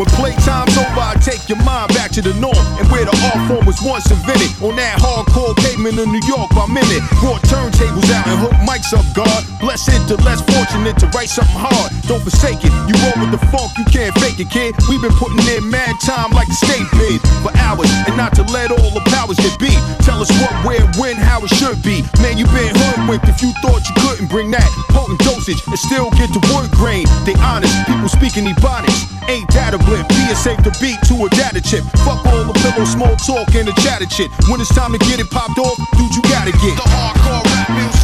When 0.00 0.08
playtime's 0.16 0.78
over, 0.78 1.00
I 1.00 1.14
take 1.20 1.46
your 1.48 1.62
mind 1.62 1.92
back 1.92 2.10
to 2.12 2.22
the 2.22 2.32
norm 2.40 2.56
where 3.34 3.48
form 3.48 3.66
was 3.66 3.80
once 3.82 4.10
invented. 4.10 4.50
On 4.62 4.76
that 4.76 5.00
hardcore 5.50 5.64
pavement 5.64 5.98
in 5.98 6.10
New 6.12 6.20
York 6.26 6.50
by 6.50 6.66
minute. 6.66 7.02
Brought 7.20 7.42
turntables 7.42 8.10
out 8.12 8.26
and 8.26 8.38
hooked 8.38 8.60
mics 8.66 8.92
up, 8.92 9.04
God. 9.14 9.44
Blessed 9.60 10.08
the 10.08 10.16
less 10.22 10.40
fortunate 10.42 10.98
to 10.98 11.06
write 11.08 11.28
something 11.28 11.54
hard. 11.56 11.92
Don't 12.06 12.22
forsake 12.22 12.64
it. 12.64 12.72
You 12.88 12.94
roll 13.04 13.16
with 13.20 13.32
the 13.32 13.42
funk, 13.50 13.72
you 13.78 13.84
can't 13.84 14.14
fake 14.18 14.40
it, 14.40 14.50
kid. 14.50 14.74
We've 14.88 15.02
been 15.02 15.14
putting 15.14 15.40
in 15.56 15.68
mad 15.70 15.96
time 16.00 16.30
like 16.32 16.48
the 16.48 16.54
state 16.54 16.86
bid 16.92 17.20
for 17.42 17.52
hours. 17.58 17.90
And 18.06 18.16
not 18.16 18.34
to 18.36 18.42
let 18.52 18.70
all 18.70 18.90
the 18.90 19.04
powers 19.10 19.36
that 19.38 19.56
be 19.58 19.72
tell 20.04 20.20
us 20.20 20.30
what, 20.40 20.52
where, 20.64 20.84
when, 20.98 21.16
how 21.16 21.42
it 21.44 21.52
should 21.54 21.82
be. 21.82 22.02
Man, 22.22 22.38
you 22.38 22.46
been 22.50 22.74
hoodwinked 22.74 23.28
if 23.28 23.42
you 23.42 23.52
thought 23.62 23.82
you 23.88 23.94
couldn't 24.02 24.28
bring 24.28 24.50
that 24.52 24.68
potent 24.90 25.20
dosage 25.20 25.60
and 25.66 25.78
still 25.78 26.10
get 26.12 26.32
the 26.32 26.42
word 26.54 26.70
grain. 26.72 27.06
They 27.24 27.34
honest, 27.40 27.74
people 27.86 28.08
speaking 28.08 28.44
ebonics. 28.44 29.06
Ain't 29.30 29.46
that 29.54 29.74
a 29.74 29.78
blip? 29.86 30.08
Be 30.10 30.26
a 30.26 30.34
safe 30.34 30.58
to 30.66 30.74
beat 30.82 30.98
to 31.06 31.14
a 31.22 31.28
data 31.30 31.62
chip. 31.62 31.84
Fuck 32.02 32.26
all 32.26 32.42
the 32.50 32.56
pillow, 32.66 32.82
small 32.82 33.14
talk, 33.14 33.54
and 33.54 33.68
the 33.68 33.74
chatter 33.78 34.08
shit. 34.10 34.26
When 34.50 34.60
it's 34.60 34.74
time 34.74 34.90
to 34.90 34.98
get 34.98 35.20
it 35.20 35.30
popped 35.40 35.58
off, 35.58 35.78
dude, 35.92 36.14
you 36.14 36.22
gotta 36.22 36.52
get. 36.52 36.76
The 36.76 36.84
hardcore 36.84 37.42
rap 37.44 37.70
music 37.70 37.99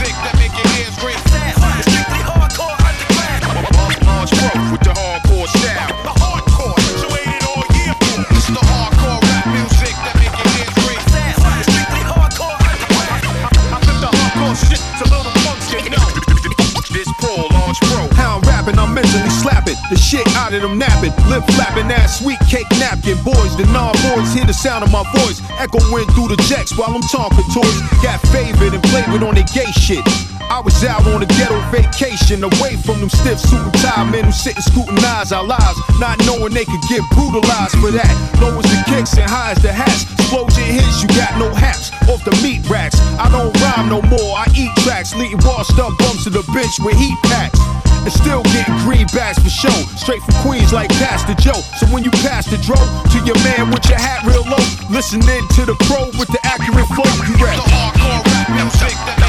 shit 20.06 20.26
out 20.38 20.54
of 20.54 20.62
them 20.62 20.78
napping. 20.78 21.10
Lip 21.26 21.42
flapping 21.58 21.90
that 21.90 22.06
sweet 22.06 22.38
cake 22.46 22.70
napkin. 22.78 23.18
Boys, 23.26 23.58
the 23.58 23.66
non 23.74 23.90
boys 24.06 24.30
hear 24.30 24.46
the 24.46 24.54
sound 24.54 24.86
of 24.86 24.90
my 24.94 25.02
voice 25.18 25.42
echoing 25.58 26.06
through 26.14 26.30
the 26.30 26.38
jacks 26.46 26.70
while 26.78 26.94
I'm 26.94 27.02
talking 27.10 27.42
toys. 27.50 27.82
Got 28.06 28.22
favored 28.30 28.70
and 28.70 28.82
with 29.10 29.26
on 29.26 29.34
their 29.34 29.50
gay 29.50 29.66
shit. 29.74 30.06
I 30.46 30.62
was 30.62 30.78
out 30.86 31.02
on 31.10 31.26
a 31.26 31.26
ghetto 31.26 31.58
vacation, 31.74 32.38
away 32.46 32.78
from 32.86 33.02
them 33.02 33.10
stiff 33.10 33.42
suit 33.42 33.66
tie 33.82 34.06
men 34.06 34.30
who 34.30 34.30
sit 34.30 34.54
and 34.54 34.62
scrutinize 34.62 35.34
our 35.34 35.42
lives, 35.42 35.78
not 35.98 36.22
knowing 36.22 36.54
they 36.54 36.64
could 36.64 36.82
get 36.86 37.02
brutalized 37.10 37.74
for 37.82 37.90
that. 37.90 38.14
Low 38.38 38.54
as 38.54 38.66
the 38.70 38.78
kicks 38.86 39.18
and 39.18 39.26
high 39.26 39.58
as 39.58 39.58
the 39.58 39.74
hats. 39.74 40.06
Explosion 40.06 40.70
hits, 40.70 41.02
you 41.02 41.10
got 41.18 41.34
no 41.42 41.50
haps 41.50 41.90
off 42.06 42.22
the 42.22 42.30
meat 42.46 42.62
racks. 42.70 43.02
I 43.18 43.26
don't 43.34 43.50
rhyme 43.58 43.90
no 43.90 43.98
more, 44.06 44.38
I 44.38 44.46
eat 44.54 44.70
tracks, 44.86 45.18
leading 45.18 45.42
washed 45.42 45.74
up 45.82 45.98
bumps 45.98 46.24
to 46.24 46.30
the 46.30 46.46
bench 46.54 46.78
with 46.78 46.94
heat 46.94 47.18
packs. 47.26 47.58
And 48.06 48.14
still 48.14 48.40
getting 48.54 48.72
greenbacks 48.86 49.42
for 49.42 49.50
show. 49.50 49.74
Straight 49.98 50.22
from 50.22 50.34
Queens 50.46 50.72
like 50.72 50.90
Pastor 50.90 51.34
Joe. 51.42 51.58
So 51.80 51.86
when 51.86 52.04
you 52.04 52.12
pass 52.22 52.46
the 52.46 52.56
dro 52.56 52.76
to 52.78 53.18
your 53.26 53.34
man 53.42 53.68
with 53.72 53.84
your 53.88 53.98
hat 53.98 54.22
real 54.22 54.44
low, 54.46 54.62
listening 54.88 55.26
to 55.26 55.66
the 55.66 55.74
pro 55.90 56.06
with 56.16 56.28
the 56.28 56.38
accurate 56.44 56.86
flow, 56.94 57.10
you 57.26 57.34
rap. 57.44 57.56
The 57.56 57.66
hardcore 57.66 58.22
rap 58.30 58.48
music 58.54 59.25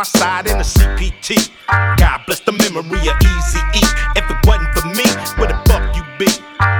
my 0.00 0.04
side 0.04 0.46
in 0.46 0.56
the 0.56 0.64
CPT. 0.64 1.50
God 1.68 2.22
bless 2.24 2.40
the 2.40 2.52
memory 2.52 3.04
of 3.04 3.16
Easy 3.20 3.60
E. 3.76 3.84
If 4.16 4.24
it 4.32 4.40
wasn't 4.48 4.72
for 4.72 4.88
me, 4.88 5.04
where 5.36 5.52
the 5.52 5.60
fuck 5.68 5.94
you 5.94 6.02
be? 6.16 6.32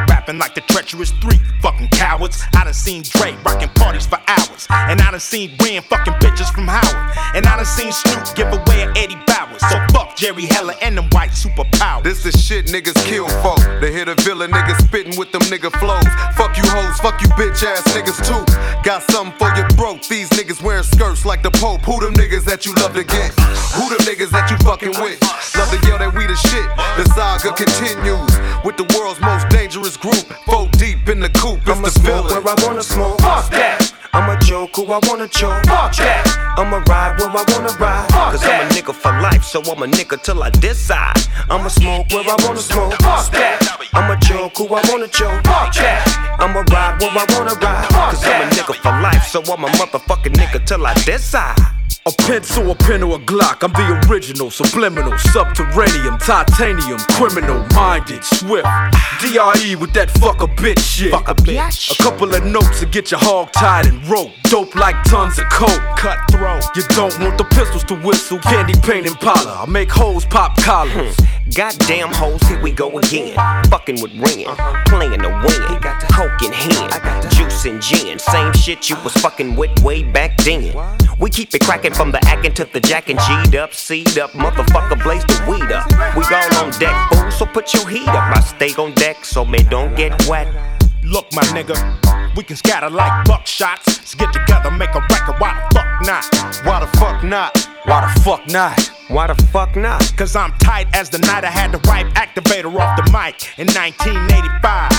Rapping 0.09 0.39
like 0.39 0.55
the 0.55 0.63
treacherous 0.73 1.11
three, 1.21 1.37
fucking 1.61 1.89
cowards. 1.89 2.43
I 2.57 2.65
done 2.65 2.73
seen 2.73 3.03
Dre 3.03 3.37
rocking 3.45 3.69
parties 3.77 4.07
for 4.07 4.19
hours. 4.27 4.67
And 4.71 5.03
I 5.03 5.11
done 5.11 5.21
seen 5.21 5.53
Ren 5.61 5.83
fucking 5.83 6.15
bitches 6.15 6.51
from 6.55 6.65
Howard. 6.67 7.17
And 7.35 7.45
I 7.45 7.57
done 7.57 7.67
seen 7.67 7.93
Snoop 7.93 8.25
give 8.35 8.49
away 8.49 8.89
an 8.89 8.90
Jerry 10.21 10.45
Heller 10.45 10.75
and 10.83 10.99
them 10.99 11.09
white 11.13 11.31
superpowers. 11.31 12.03
This 12.03 12.27
is 12.27 12.37
shit 12.37 12.67
niggas 12.67 13.03
kill 13.07 13.27
for. 13.41 13.57
They 13.81 13.91
hit 13.91 14.07
a 14.07 14.15
villain 14.17 14.51
niggas 14.51 14.85
spitting 14.85 15.17
with 15.17 15.33
them 15.33 15.41
nigga 15.49 15.73
flows. 15.81 16.05
Fuck 16.37 16.59
you 16.59 16.63
hoes, 16.69 17.01
fuck 17.01 17.23
you 17.23 17.29
bitch 17.41 17.65
ass 17.65 17.81
niggas 17.97 18.21
too. 18.29 18.45
Got 18.85 19.03
something 19.11 19.33
for 19.39 19.49
your 19.57 19.67
broke. 19.81 20.03
These 20.03 20.29
niggas 20.37 20.63
wearing 20.63 20.83
skirts 20.83 21.25
like 21.25 21.43
the 21.43 21.51
Pope. 21.53 21.81
Who 21.89 22.01
them 22.01 22.13
niggas 22.13 22.45
that 22.45 22.67
you 22.67 22.75
love 22.75 22.93
to 22.97 23.05
get? 23.05 23.33
Who 23.81 23.89
them 23.89 24.05
niggas 24.05 24.29
that 24.33 24.51
you 24.51 24.59
fucking 24.59 24.93
with? 25.01 25.23
Love 25.57 25.71
to 25.73 25.89
yell 25.89 25.97
that 25.97 26.13
we 26.15 26.27
the 26.27 26.37
shit. 26.37 26.69
The 27.01 27.09
saga 27.17 27.57
continues 27.57 28.29
with 28.63 28.77
the 28.77 28.85
world's 28.93 29.23
most 29.23 29.49
dangerous 29.49 29.97
group. 29.97 30.29
Four 30.45 30.69
deep 30.73 31.09
in 31.09 31.21
the 31.21 31.31
coop. 31.31 31.61
It's 31.61 31.71
I'ma 31.71 31.89
the 31.89 31.91
smoke 31.93 32.29
villain. 32.29 32.45
where 32.45 32.55
I 32.59 32.67
wanna 32.67 32.83
smoke. 32.83 33.21
Fuck 33.23 33.51
that. 33.53 33.80
I'ma 34.21 34.39
joke 34.41 34.77
who 34.77 34.85
I 34.85 35.01
wanna 35.09 35.29
joke. 35.29 35.65
Fuck 35.65 35.97
that. 35.97 36.29
I'ma 36.59 36.85
ride 36.93 37.17
where 37.19 37.31
I 37.31 37.45
wanna 37.49 37.73
ride. 37.81 38.07
Fuck 38.13 38.33
Cause 38.33 38.45
I'm 38.45 38.67
a 38.67 38.69
nigga 38.69 38.93
for 38.93 39.13
life, 39.23 39.43
so 39.43 39.61
I'm 39.61 39.83
a 39.83 39.87
nigga 39.87 40.23
till 40.23 40.43
I 40.43 40.51
decide. 40.51 41.17
I'ma 41.49 41.69
smoke 41.69 42.13
where 42.13 42.29
I 42.29 42.37
wanna 42.45 42.61
smoke. 42.61 42.93
Fuck 43.01 43.33
that. 43.33 43.65
I'ma 43.95 44.17
joke 44.17 44.59
who 44.59 44.67
I 44.75 44.83
wanna 44.93 45.09
joke. 45.09 45.43
Fuck 45.45 45.73
that. 45.81 46.05
I'ma 46.39 46.61
ride 46.69 47.01
where 47.01 47.17
I 47.17 47.27
wanna 47.33 47.55
ride. 47.65 47.89
Fuck 47.89 48.11
Cause 48.11 48.25
I'm 48.27 48.43
a 48.43 48.51
nigga 48.53 48.75
for 48.75 48.93
life, 49.01 49.25
so 49.25 49.41
I'm 49.41 49.65
a 49.65 49.69
motherfucking 49.69 50.35
nigga 50.37 50.67
till 50.67 50.87
I 50.87 50.93
decide. 51.05 51.80
A 52.07 52.13
pencil, 52.13 52.71
a 52.71 52.75
pen, 52.75 53.03
or 53.03 53.17
a 53.17 53.19
Glock. 53.19 53.63
I'm 53.63 53.73
the 53.73 54.09
original, 54.09 54.51
subliminal, 54.51 55.19
subterranean, 55.19 56.19
titanium, 56.19 56.99
criminal, 57.11 57.67
minded, 57.75 58.25
swift. 58.25 58.67
DRE 59.21 59.77
with 59.77 59.93
that 59.93 60.11
fuck 60.19 60.41
a 60.41 60.47
bitch 60.47 60.79
shit. 60.79 61.11
Fuck 61.11 61.29
a 61.29 61.35
bitch. 61.35 61.93
A 61.93 62.03
couple 62.03 62.35
of 62.35 62.43
notes 62.43 62.81
to 62.81 62.87
get 62.87 63.11
your 63.11 63.21
hog 63.21 63.53
tied 63.53 63.85
and 63.85 64.03
rope. 64.09 64.31
Dope 64.45 64.75
like 64.77 64.97
tons 65.05 65.39
of 65.39 65.45
coke. 65.51 65.83
Cutthroat. 65.99 66.65
You 66.75 66.85
don't 66.97 67.19
want 67.21 67.37
the 67.37 67.45
pistols 67.45 67.85
to 67.85 67.95
whistle. 67.97 68.39
Candy 68.39 68.81
paint 68.81 69.07
and 69.07 69.17
parlor. 69.17 69.51
I 69.51 69.67
make 69.69 69.91
hoes 69.91 70.25
pop 70.25 70.57
collars. 70.63 71.15
Hmm. 71.17 71.51
Goddamn 71.55 72.13
hoes, 72.13 72.41
here 72.45 72.63
we 72.63 72.71
go 72.71 72.97
again. 72.97 73.35
Fucking 73.69 74.01
with 74.01 74.13
Ren, 74.13 74.47
uh-huh. 74.47 74.85
playing 74.87 75.21
the 75.21 75.29
win. 75.29 75.81
Coke 76.13 76.43
in 76.43 76.53
hand, 76.53 76.93
i 76.93 76.99
got 77.01 77.29
juice 77.33 77.65
and 77.65 77.83
gin. 77.83 78.21
Same 78.21 78.53
shit 78.53 78.89
you 78.89 78.97
was 79.03 79.13
fucking 79.15 79.57
with 79.57 79.83
way 79.83 80.05
back 80.05 80.37
then. 80.39 80.73
We 81.21 81.29
keep 81.29 81.55
it 81.55 81.61
cracking 81.61 81.93
from 81.93 82.13
the 82.13 82.25
acting 82.25 82.55
to 82.55 82.65
the 82.65 82.81
jackin'. 82.81 83.19
G'd 83.19 83.55
up, 83.55 83.75
seed 83.75 84.19
up, 84.19 84.31
motherfucker, 84.31 85.03
blaze 85.03 85.23
the 85.25 85.45
weed 85.47 85.71
up. 85.71 85.87
We 86.17 86.25
all 86.35 86.65
on 86.65 86.71
deck, 86.81 86.97
fool, 87.13 87.31
so 87.31 87.45
put 87.45 87.75
your 87.75 87.87
heat 87.87 88.09
up. 88.09 88.37
I 88.37 88.41
stay 88.41 88.71
on 88.83 88.95
deck, 88.95 89.23
so 89.25 89.45
me 89.45 89.59
don't 89.59 89.95
get 89.95 90.27
wet. 90.27 90.49
Look, 91.05 91.31
my 91.35 91.43
nigga, 91.53 91.77
we 92.37 92.43
can 92.43 92.57
scatter 92.57 92.89
like 92.89 93.13
buckshots. 93.27 93.87
Let's 93.87 94.15
get 94.15 94.33
together, 94.33 94.71
make 94.71 94.95
a 94.95 95.01
record. 95.11 95.37
Why 95.39 95.53
the 95.69 95.75
fuck 95.75 96.01
not? 96.07 96.25
Why 96.65 96.81
the 96.81 96.87
fuck 96.99 97.23
not? 97.23 97.69
Why 97.85 98.01
the 98.01 98.21
fuck 98.21 98.47
not? 98.49 98.91
Why 99.09 99.27
the 99.27 99.35
fuck 99.53 99.77
not? 99.77 100.01
Cause 100.17 100.35
I'm 100.35 100.53
tight 100.59 100.89
as 100.95 101.11
the 101.11 101.19
night 101.19 101.45
I 101.45 101.51
had 101.51 101.73
the 101.73 101.81
wipe 101.85 102.07
activator 102.15 102.75
off 102.81 102.97
the 102.97 103.03
mic 103.13 103.59
in 103.59 103.67
1985. 103.75 104.91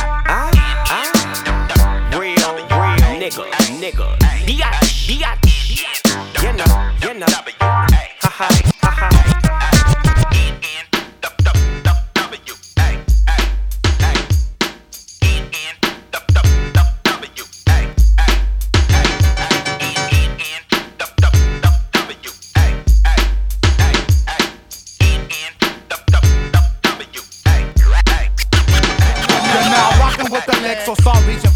Real, 2.13 2.53
real 2.53 2.61
nigga, 3.17 3.49
nigga 3.81 4.20
now. 7.21 7.27
W-A. 7.27 8.70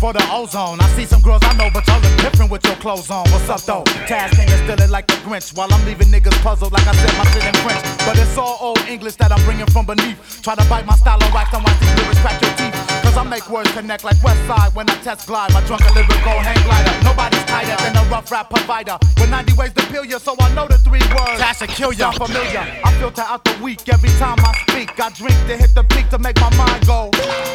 Clothes 0.05 0.53
ozone. 0.53 0.79
I 0.79 0.87
see 0.95 1.05
some 1.05 1.21
girls 1.21 1.41
I 1.43 1.53
know, 1.57 1.69
but 1.73 1.87
y'all 1.87 1.99
look 1.99 2.15
different 2.21 2.51
with 2.51 2.63
your 2.65 2.75
clothes 2.75 3.09
on. 3.09 3.25
What's 3.31 3.49
up 3.49 3.61
though? 3.61 3.83
Tash 4.05 4.37
is 4.37 4.53
still 4.61 4.79
it 4.79 4.89
like 4.89 5.07
the 5.07 5.17
Grinch, 5.25 5.57
while 5.57 5.67
I'm 5.73 5.83
leaving 5.85 6.09
niggas 6.09 6.37
puzzled 6.43 6.71
like 6.71 6.85
I 6.85 6.93
said 6.93 7.17
my 7.17 7.25
shit 7.33 7.43
in 7.43 7.55
French. 7.65 7.81
But 8.05 8.19
it's 8.19 8.37
all 8.37 8.57
old 8.61 8.79
English 8.87 9.15
that 9.15 9.31
I'm 9.31 9.43
bringing 9.45 9.65
from 9.67 9.87
beneath. 9.87 10.43
Try 10.43 10.53
to 10.53 10.65
bite 10.69 10.85
my 10.85 10.95
style 10.95 11.17
on 11.23 11.33
wax 11.33 11.53
and 11.53 11.63
watch 11.63 11.79
these 11.79 11.95
lyrics 11.97 12.21
crack 12.21 12.39
your 12.41 12.53
teeth. 12.53 12.75
Cause 13.01 13.17
I 13.17 13.23
make 13.23 13.49
words 13.49 13.71
connect 13.71 14.03
like 14.03 14.21
West 14.23 14.45
Side 14.45 14.75
when 14.75 14.87
I 14.89 14.95
test 15.01 15.27
glide. 15.27 15.51
My 15.53 15.61
drunken 15.65 15.93
lyrical 15.95 16.37
hang 16.37 16.61
glider. 16.65 16.93
Nobody's 17.03 17.45
tighter 17.45 17.77
than 17.81 17.97
a 17.97 18.03
rough 18.09 18.29
rap 18.31 18.49
provider. 18.49 18.97
With 19.17 19.29
90 19.31 19.53
ways 19.53 19.73
to 19.73 19.85
peel 19.87 20.05
you, 20.05 20.19
so 20.19 20.35
I 20.39 20.53
know 20.53 20.67
the 20.67 20.77
three 20.77 21.05
words. 21.17 21.41
Cash 21.41 21.61
and 21.61 21.71
kill 21.71 21.93
ya. 21.93 22.11
Sound 22.11 22.29
familiar. 22.29 22.61
I 22.61 22.93
filter 22.99 23.25
out 23.25 23.43
the 23.43 23.57
week 23.63 23.81
every 23.89 24.13
time 24.21 24.37
I 24.39 24.53
speak. 24.69 24.99
I 24.99 25.09
drink 25.09 25.37
to 25.49 25.57
hit 25.57 25.73
the 25.73 25.83
peak 25.83 26.09
to 26.09 26.19
make 26.19 26.39
my 26.39 26.53
mind 26.55 26.85
go. 26.85 27.09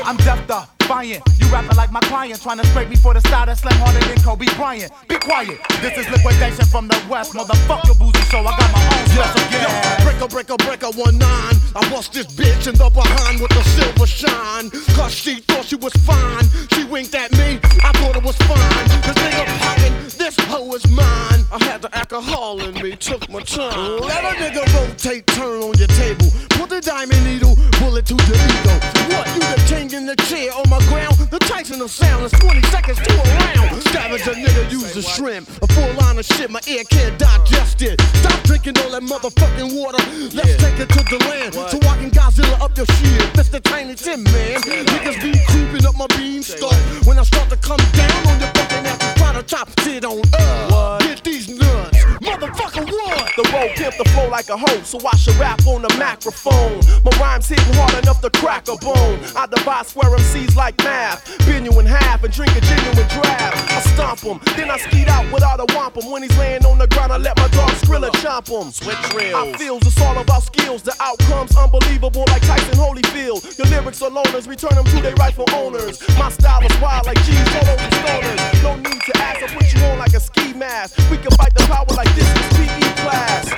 I'm 0.04 0.16
deaf 0.18 0.46
to 0.48 0.79
defiant. 0.90 1.22
You 1.38 1.46
rapping 1.52 1.76
like 1.76 1.92
my 1.92 2.00
client, 2.00 2.42
trying 2.42 2.58
to 2.58 2.66
scrape 2.66 2.88
me 2.88 2.96
for 2.96 3.14
the 3.14 3.20
style 3.20 3.46
that 3.46 3.58
slam 3.58 3.78
harder 3.78 4.00
than 4.00 4.20
Kobe 4.22 4.46
Bryant. 4.56 4.90
Be 5.08 5.16
quiet. 5.16 5.58
This 5.80 5.96
is 5.98 6.10
liquidation 6.10 6.66
from 6.66 6.88
the 6.88 6.98
west. 7.08 7.32
Motherfucker, 7.32 7.96
boozy 7.98 8.22
so 8.30 8.38
I 8.40 8.50
got 8.58 8.70
my 8.74 8.82
own 8.82 9.06
special 9.06 9.46
guest. 9.50 10.02
Breaker, 10.02 10.28
breaker, 10.28 10.56
breaker, 10.56 10.90
one 10.98 11.18
nine. 11.18 11.54
I 11.76 11.88
bust 11.90 12.12
this 12.12 12.26
bitch 12.26 12.66
in 12.66 12.74
the 12.74 12.90
behind 12.90 13.40
with 13.40 13.50
the 13.50 13.62
silver 13.62 14.06
shine. 14.06 14.70
Cause 14.96 15.14
she 15.14 15.40
thought 15.46 15.64
she 15.64 15.76
was 15.76 15.92
fine. 16.02 16.44
She 16.74 16.84
winked 16.84 17.14
at 17.14 17.30
me, 17.32 17.60
I 17.86 17.92
thought 17.98 18.16
it 18.16 18.24
was 18.24 18.36
fine. 18.50 18.86
This 19.06 19.16
nigga 19.22 19.46
poppin', 19.62 19.94
this 20.18 20.36
hoe 20.50 20.74
is 20.74 20.86
mine. 20.90 21.46
I 21.52 21.58
had 21.64 21.82
the 21.82 21.90
alcohol 21.96 22.60
in 22.60 22.74
me, 22.82 22.96
took 22.96 23.28
my 23.30 23.42
time. 23.42 24.00
Let 24.00 24.24
a 24.24 24.34
nigga 24.42 24.66
rotate, 24.74 25.26
turn 25.28 25.62
on 25.62 25.74
your 25.78 25.92
table. 25.94 26.26
Put 26.58 26.70
the 26.70 26.80
diamond 26.80 27.24
needle, 27.24 27.54
bullet 27.78 28.06
to 28.06 28.14
your 28.14 28.40
ego. 28.50 28.74
What, 29.10 29.26
you 29.34 29.40
the 29.40 29.62
king 29.66 29.90
in 29.92 30.06
the 30.06 30.16
chair 30.16 30.50
on 30.54 30.68
my 30.70 30.79
ground? 30.88 31.16
The 31.30 31.38
Tyson 31.38 31.80
of 31.80 31.90
sound 31.90 32.24
is 32.24 32.32
20 32.32 32.62
seconds 32.68 32.98
to 32.98 33.12
a 33.12 33.24
round. 33.38 33.82
Scavenge 33.82 34.26
a 34.26 34.34
nigga, 34.34 34.70
use 34.70 34.96
a 34.96 35.02
shrimp. 35.02 35.48
A 35.62 35.66
full 35.66 35.92
line 35.94 36.18
of 36.18 36.24
shit, 36.24 36.50
my 36.50 36.60
ear 36.66 36.84
can't 36.84 37.18
digest 37.18 37.82
it. 37.82 38.00
Stop 38.16 38.42
drinking 38.42 38.78
all 38.78 38.90
that 38.90 39.02
motherfucking 39.02 39.76
water. 39.78 40.02
Let's 40.34 40.56
take 40.62 40.78
it 40.80 40.88
to 40.88 41.02
the 41.04 41.18
land. 41.28 41.54
So 41.54 41.78
I 41.88 41.96
can 41.98 42.10
Godzilla 42.10 42.60
up 42.60 42.76
your 42.76 42.86
shit. 42.86 43.22
Mr. 43.34 43.60
Tiny 43.62 43.94
Tim, 43.94 44.22
man. 44.24 44.60
Niggas 44.62 45.22
be 45.22 45.32
creeping 45.48 45.86
up 45.86 45.96
my 45.96 46.06
beanstalk. 46.16 46.74
When 47.06 47.18
I 47.18 47.22
start 47.22 47.48
to 47.50 47.56
come 47.56 47.80
down 47.92 48.26
on 48.26 48.40
your 48.40 48.50
fucking 48.54 48.86
ass, 48.86 49.18
try 49.18 49.32
to 49.32 49.42
chop 49.42 49.68
shit 49.80 50.04
on 50.04 50.22
up. 50.34 51.00
Get 51.00 51.22
these 51.24 51.48
nuts. 51.48 51.89
Motherfucker, 52.20 52.84
one. 52.84 53.24
The 53.36 53.48
road 53.52 53.70
pimp 53.76 53.96
the 53.96 54.04
flow 54.10 54.28
like 54.28 54.50
a 54.50 54.56
hoe, 54.56 54.82
so 54.82 54.98
I 55.00 55.16
should 55.16 55.36
rap 55.36 55.66
on 55.66 55.80
the 55.80 55.88
microphone. 55.96 56.80
My 57.02 57.12
rhymes 57.18 57.48
hitting 57.48 57.72
hard 57.74 57.96
enough 58.02 58.20
to 58.20 58.30
crack 58.30 58.68
a 58.68 58.76
bone. 58.76 59.18
I 59.34 59.46
divide 59.46 59.86
square 59.86 60.10
MCs 60.10 60.54
like 60.54 60.76
math. 60.84 61.24
Bend 61.46 61.64
you 61.64 61.72
in 61.80 61.86
half 61.86 62.22
and 62.22 62.32
drink 62.32 62.54
a 62.56 62.60
genuine 62.60 63.08
draft. 63.08 63.56
I 63.72 63.80
stomp 63.94 64.20
him, 64.20 64.38
then 64.54 64.70
I 64.70 64.76
skeet 64.76 65.08
out 65.08 65.32
without 65.32 65.60
a 65.60 65.66
wampum. 65.74 66.10
When 66.10 66.22
he's 66.22 66.36
laying 66.36 66.64
on 66.66 66.76
the 66.76 66.86
ground, 66.88 67.12
I 67.12 67.16
let 67.16 67.38
my 67.38 67.48
dog 67.48 67.70
Skrilla 67.80 68.10
chomp 68.20 68.48
him. 68.48 68.70
Switch 68.70 69.00
reels. 69.14 69.34
I 69.34 69.52
feels 69.56 69.86
it's 69.86 70.00
all 70.02 70.18
about 70.18 70.42
skills. 70.42 70.82
The 70.82 70.94
outcomes 71.00 71.56
unbelievable 71.56 72.24
like 72.28 72.42
Tyson 72.42 72.76
Holyfield. 72.76 73.56
Your 73.56 73.66
lyrics 73.68 74.02
are 74.02 74.10
loners, 74.10 74.46
return 74.46 74.74
them 74.74 74.84
to 74.84 75.00
their 75.00 75.14
rightful 75.14 75.48
owners. 75.54 75.96
My 76.18 76.28
style 76.28 76.60
is 76.64 76.80
wild 76.80 77.06
like 77.06 77.22
G's 77.24 77.54
all 77.56 77.68
over 77.68 77.88
stoners. 77.96 78.62
No 78.62 78.76
need 78.76 79.00
to 79.08 79.16
ask, 79.16 79.42
I 79.42 79.48
put 79.56 79.72
you 79.72 79.82
on 79.84 79.98
like 79.98 80.12
a 80.12 80.20
ski 80.20 80.39
mask. 80.60 81.00
We 81.10 81.16
can 81.16 81.32
fight 81.40 81.54
the 81.56 81.64
power 81.64 81.88
like 81.96 82.12
this 82.14 82.28
is 82.28 82.46
PE 82.52 82.92
class. 83.00 83.48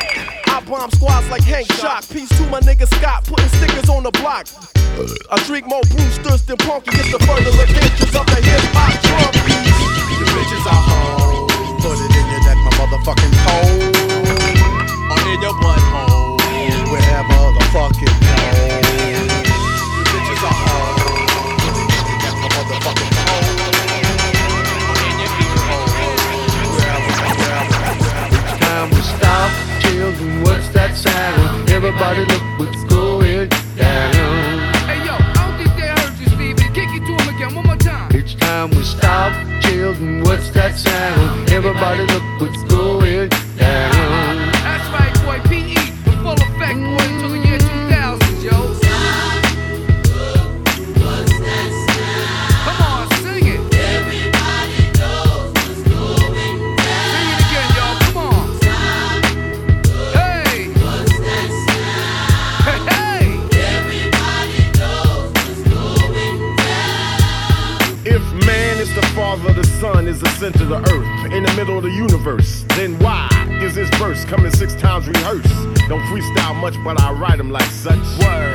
I 0.47 0.62
bomb 0.71 0.88
squads 0.93 1.29
like 1.29 1.43
Hank 1.43 1.67
Shock. 1.83 2.09
Peace 2.09 2.31
to 2.38 2.47
my 2.47 2.61
nigga 2.61 2.87
Scott, 2.95 3.27
putting 3.27 3.51
stickers 3.59 3.91
on 3.91 4.05
the 4.05 4.12
block. 4.23 4.47
I 5.35 5.37
drink 5.51 5.67
more 5.67 5.83
Brewsters 5.91 6.47
than 6.47 6.59
Punky. 6.59 6.95
Get 6.95 7.11
the 7.11 7.19
further 7.27 7.51
adventures 7.51 8.15
of 8.15 8.25
the 8.31 8.38
hip 8.38 8.62
hop 8.71 8.95
drum 9.03 9.35
beat. 9.43 9.67
The 10.23 10.27
bitches 10.31 10.65
are 10.71 10.83
home. 10.87 11.51
Put 11.83 11.99
it 11.99 12.15
in 12.15 12.27
your 12.31 12.43
neck, 12.47 12.59
my 12.62 12.73
motherfucking 12.79 13.35
pole. 13.43 13.83
Or 15.11 15.19
in 15.27 15.43
your 15.43 15.57
butthole. 15.59 16.38
Wherever 16.87 17.43
the 17.59 17.65
fuck 17.75 17.99
it 17.99 18.15
goes. 18.23 19.27
The 19.99 20.05
bitches 20.07 20.43
are 20.47 20.55
home. 20.55 20.82
Stop, 29.92 30.00
children, 30.00 30.42
what's 30.42 30.68
that 30.70 30.96
sound? 30.96 31.70
Everybody 31.70 32.24
look 32.24 32.42
what's 32.59 32.85
going 32.85 33.48
down. 33.76 34.12
Hey 34.88 35.05
yo, 35.05 35.14
I 35.14 35.33
don't 35.35 35.57
think 35.59 35.72
they 35.76 35.88
heard 35.88 36.14
you, 36.18 36.26
Stevie. 36.26 36.68
Kick 36.72 36.88
it 36.96 37.05
to 37.07 37.12
him 37.12 37.35
again, 37.35 37.55
one 37.55 37.66
more 37.66 37.76
time. 37.76 38.14
Each 38.16 38.37
time 38.37 38.70
we 38.70 38.83
stop, 38.83 39.33
children, 39.62 40.22
what's 40.22 40.50
that 40.50 40.76
sound? 40.76 41.50
Everybody 41.50 42.07
look 42.07 42.24
what's 42.40 42.62
center 70.43 70.64
of 70.64 70.70
the 70.70 70.93
earth, 70.93 71.32
in 71.32 71.45
the 71.45 71.53
middle 71.53 71.76
of 71.76 71.84
the 71.84 71.90
universe, 71.90 72.64
then 72.70 72.99
why 72.99 73.28
is 73.62 73.76
this 73.76 73.88
verse 73.90 74.24
coming 74.24 74.51
six 74.51 74.74
times 74.74 75.07
rehearsed? 75.07 75.55
Don't 75.88 76.03
freestyle 76.11 76.61
much, 76.61 76.74
but 76.82 77.01
I 77.01 77.12
write 77.12 77.38
them 77.38 77.53
like 77.53 77.70
such. 77.70 78.03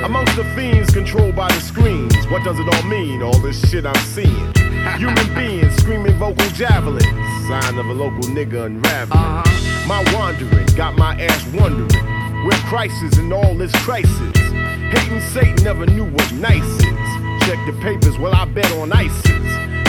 Amongst 0.04 0.36
the 0.36 0.44
fiends 0.54 0.92
controlled 0.92 1.38
by 1.38 1.48
the 1.48 1.62
screens, 1.62 2.14
what 2.28 2.44
does 2.44 2.60
it 2.60 2.68
all 2.68 2.84
mean? 2.90 3.24
All 3.24 3.40
this 3.40 3.70
shit 3.70 3.86
I'm 3.86 3.96
seeing. 4.04 4.54
Human 4.98 5.34
beings 5.34 5.74
screaming 5.78 6.12
vocal 6.18 6.50
javelins, 6.50 7.06
sign 7.48 7.78
of 7.78 7.86
a 7.86 7.94
local 7.94 8.28
nigga 8.36 8.66
unraveling. 8.66 9.18
Uh-huh. 9.18 9.88
My 9.88 10.04
wandering 10.14 10.66
got 10.76 10.98
my 10.98 11.16
ass 11.22 11.48
wondering 11.54 12.04
where 12.46 12.60
crisis 12.68 13.18
and 13.18 13.32
all 13.32 13.56
this 13.56 13.72
crisis. 13.86 14.38
Hating 14.92 15.22
Satan 15.22 15.64
never 15.64 15.86
knew 15.86 16.04
what 16.04 16.34
nice 16.34 16.66
is. 16.84 17.48
Check 17.48 17.66
the 17.66 17.78
papers, 17.82 18.18
well 18.20 18.36
I 18.36 18.44
bet 18.44 18.70
on 18.74 18.92
ISIS. 18.92 19.47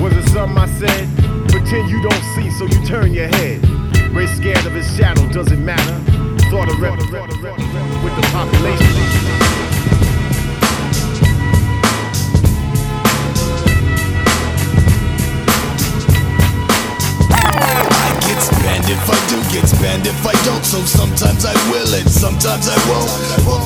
was 0.00 0.12
it 0.16 0.28
something 0.28 0.58
I 0.58 0.66
said? 0.66 1.08
Pretend 1.48 1.90
you 1.90 2.02
don't 2.02 2.24
see, 2.34 2.50
so 2.50 2.64
you 2.64 2.86
turn 2.86 3.12
your 3.12 3.28
head. 3.28 3.66
Race 4.14 4.34
scared 4.36 4.64
of 4.66 4.72
his 4.72 4.86
shadow, 4.96 5.28
doesn't 5.28 5.64
matter. 5.64 5.98
Thought 6.50 6.70
of 6.70 6.80
rep 6.80 6.98
with 6.98 8.16
the 8.16 8.28
population. 8.32 9.27
Get 18.26 18.38
spanned 18.40 18.86
if 18.88 19.04
I 19.06 19.18
do 19.28 19.38
get 19.52 19.66
spanned 19.68 20.06
if 20.06 20.20
I 20.26 20.34
don't. 20.44 20.64
So 20.64 20.80
sometimes 20.84 21.44
I 21.44 21.54
will 21.70 21.88
and 21.94 22.08
sometimes 22.08 22.68
I 22.68 22.76
won't. 22.88 23.10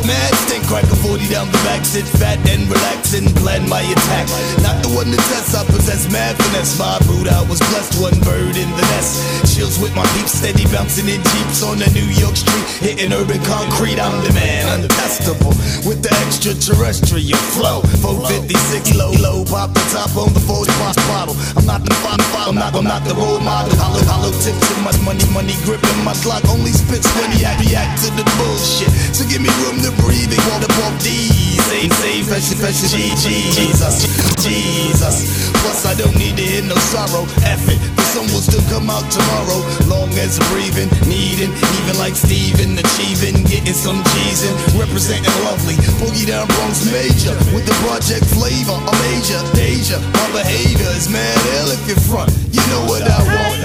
Mad 0.06 0.34
stink, 0.46 0.66
crack 0.66 0.84
a 0.84 0.96
40 0.96 1.28
down 1.28 1.48
the 1.48 1.60
back, 1.64 1.84
sit 1.84 2.04
fat 2.04 2.38
and 2.48 2.68
relax 2.68 3.14
and 3.14 3.28
plan 3.40 3.68
my 3.68 3.82
attack. 3.82 4.26
Not 4.62 4.82
the 4.82 4.90
one 4.92 5.08
to 5.10 5.20
test, 5.30 5.54
I 5.54 5.64
possess 5.64 6.10
mad 6.10 6.36
finesse. 6.36 6.78
My 6.78 6.98
brood 7.06 7.28
I 7.28 7.42
was 7.48 7.60
blessed, 7.70 8.00
one 8.02 8.18
bird 8.26 8.56
in 8.56 8.70
the 8.74 8.84
nest. 8.94 9.54
Chills 9.54 9.78
with 9.78 9.94
my 9.94 10.06
peeps, 10.16 10.32
steady 10.38 10.64
bouncing 10.74 11.08
in 11.08 11.22
jeeps 11.22 11.62
on 11.62 11.78
the 11.78 11.88
New 11.94 12.08
York 12.18 12.36
street, 12.36 12.66
hitting 12.82 13.12
urban 13.12 13.40
concrete. 13.44 13.98
I'm 14.00 14.18
the 14.24 14.32
man, 14.32 14.82
untestable 14.82 15.54
with 15.86 16.02
the 16.02 16.12
extraterrestrial 16.26 17.38
flow. 17.54 17.80
456 18.02 18.96
low, 18.96 19.12
low, 19.22 19.44
pop 19.44 19.72
the 19.72 19.84
top 19.92 20.10
on 20.16 20.32
the 20.34 20.40
40 20.40 20.72
bottle. 21.08 21.36
I'm 21.56 21.66
not 21.66 21.84
the 21.84 21.94
fun, 22.02 22.18
I'm 22.48 22.54
not, 22.54 22.74
I'm 22.74 22.84
not 22.84 23.04
the 23.04 23.14
role 23.14 23.40
model. 23.40 23.72
Hollow, 23.76 24.02
hollow 24.04 24.32
tips 24.42 24.74
my 24.82 24.90
money 25.06 25.22
money 25.30 25.54
gripping 25.62 26.02
my 26.02 26.10
Glock 26.26 26.42
only 26.50 26.74
spits 26.74 27.06
when 27.14 27.30
he 27.30 27.46
act, 27.46 27.62
react 27.62 28.02
to 28.02 28.10
the 28.18 28.26
bullshit. 28.38 28.90
So 29.14 29.22
give 29.30 29.38
me 29.38 29.50
room 29.62 29.78
to 29.86 29.94
breathe 30.02 30.34
and 30.34 30.42
walk 30.50 30.66
up 30.66 30.74
off 30.82 30.98
these. 30.98 31.62
Save, 31.70 31.94
save, 32.02 32.26
fashion, 32.26 32.58
fashion, 32.58 32.90
G, 32.90 33.14
Jesus, 33.54 34.02
Jesus. 34.42 35.50
Plus 35.62 35.86
I 35.86 35.94
don't 35.94 36.14
need 36.18 36.34
to 36.36 36.42
hear 36.42 36.62
no 36.66 36.74
sorrow. 36.90 37.22
F 37.46 37.62
it, 37.70 37.78
the 37.94 38.02
sun 38.10 38.26
will 38.34 38.42
still 38.42 38.62
come 38.66 38.90
out 38.90 39.06
tomorrow. 39.14 39.62
Long 39.86 40.10
as 40.18 40.42
breathing, 40.50 40.90
needing, 41.06 41.54
even 41.78 41.94
like 42.02 42.18
Steven, 42.18 42.74
achieving, 42.74 43.46
getting 43.46 43.78
some 43.78 44.02
G's 44.10 44.42
in, 44.42 44.54
representing 44.74 45.34
lovely. 45.46 45.78
Boogie 46.02 46.26
down 46.26 46.50
Bronx 46.58 46.82
major 46.90 47.34
with 47.54 47.62
the 47.62 47.76
project 47.86 48.26
flavor. 48.34 48.74
A 48.74 48.94
major 49.06 49.38
danger, 49.54 50.02
my 50.18 50.42
behavior 50.42 50.90
is 50.98 51.06
mad 51.06 51.38
ill 51.62 51.70
if 51.70 51.82
you're 51.86 52.02
front. 52.10 52.34
You 52.50 52.62
know 52.74 52.90
what 52.90 53.06
I 53.06 53.22
want. 53.22 53.61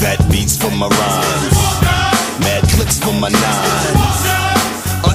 Fat 0.00 0.18
beats 0.30 0.56
for 0.56 0.70
my 0.70 0.88
rhymes, 0.88 2.40
mad 2.40 2.64
clicks 2.70 2.98
for 2.98 3.12
my 3.12 3.28
nines. 3.28 3.99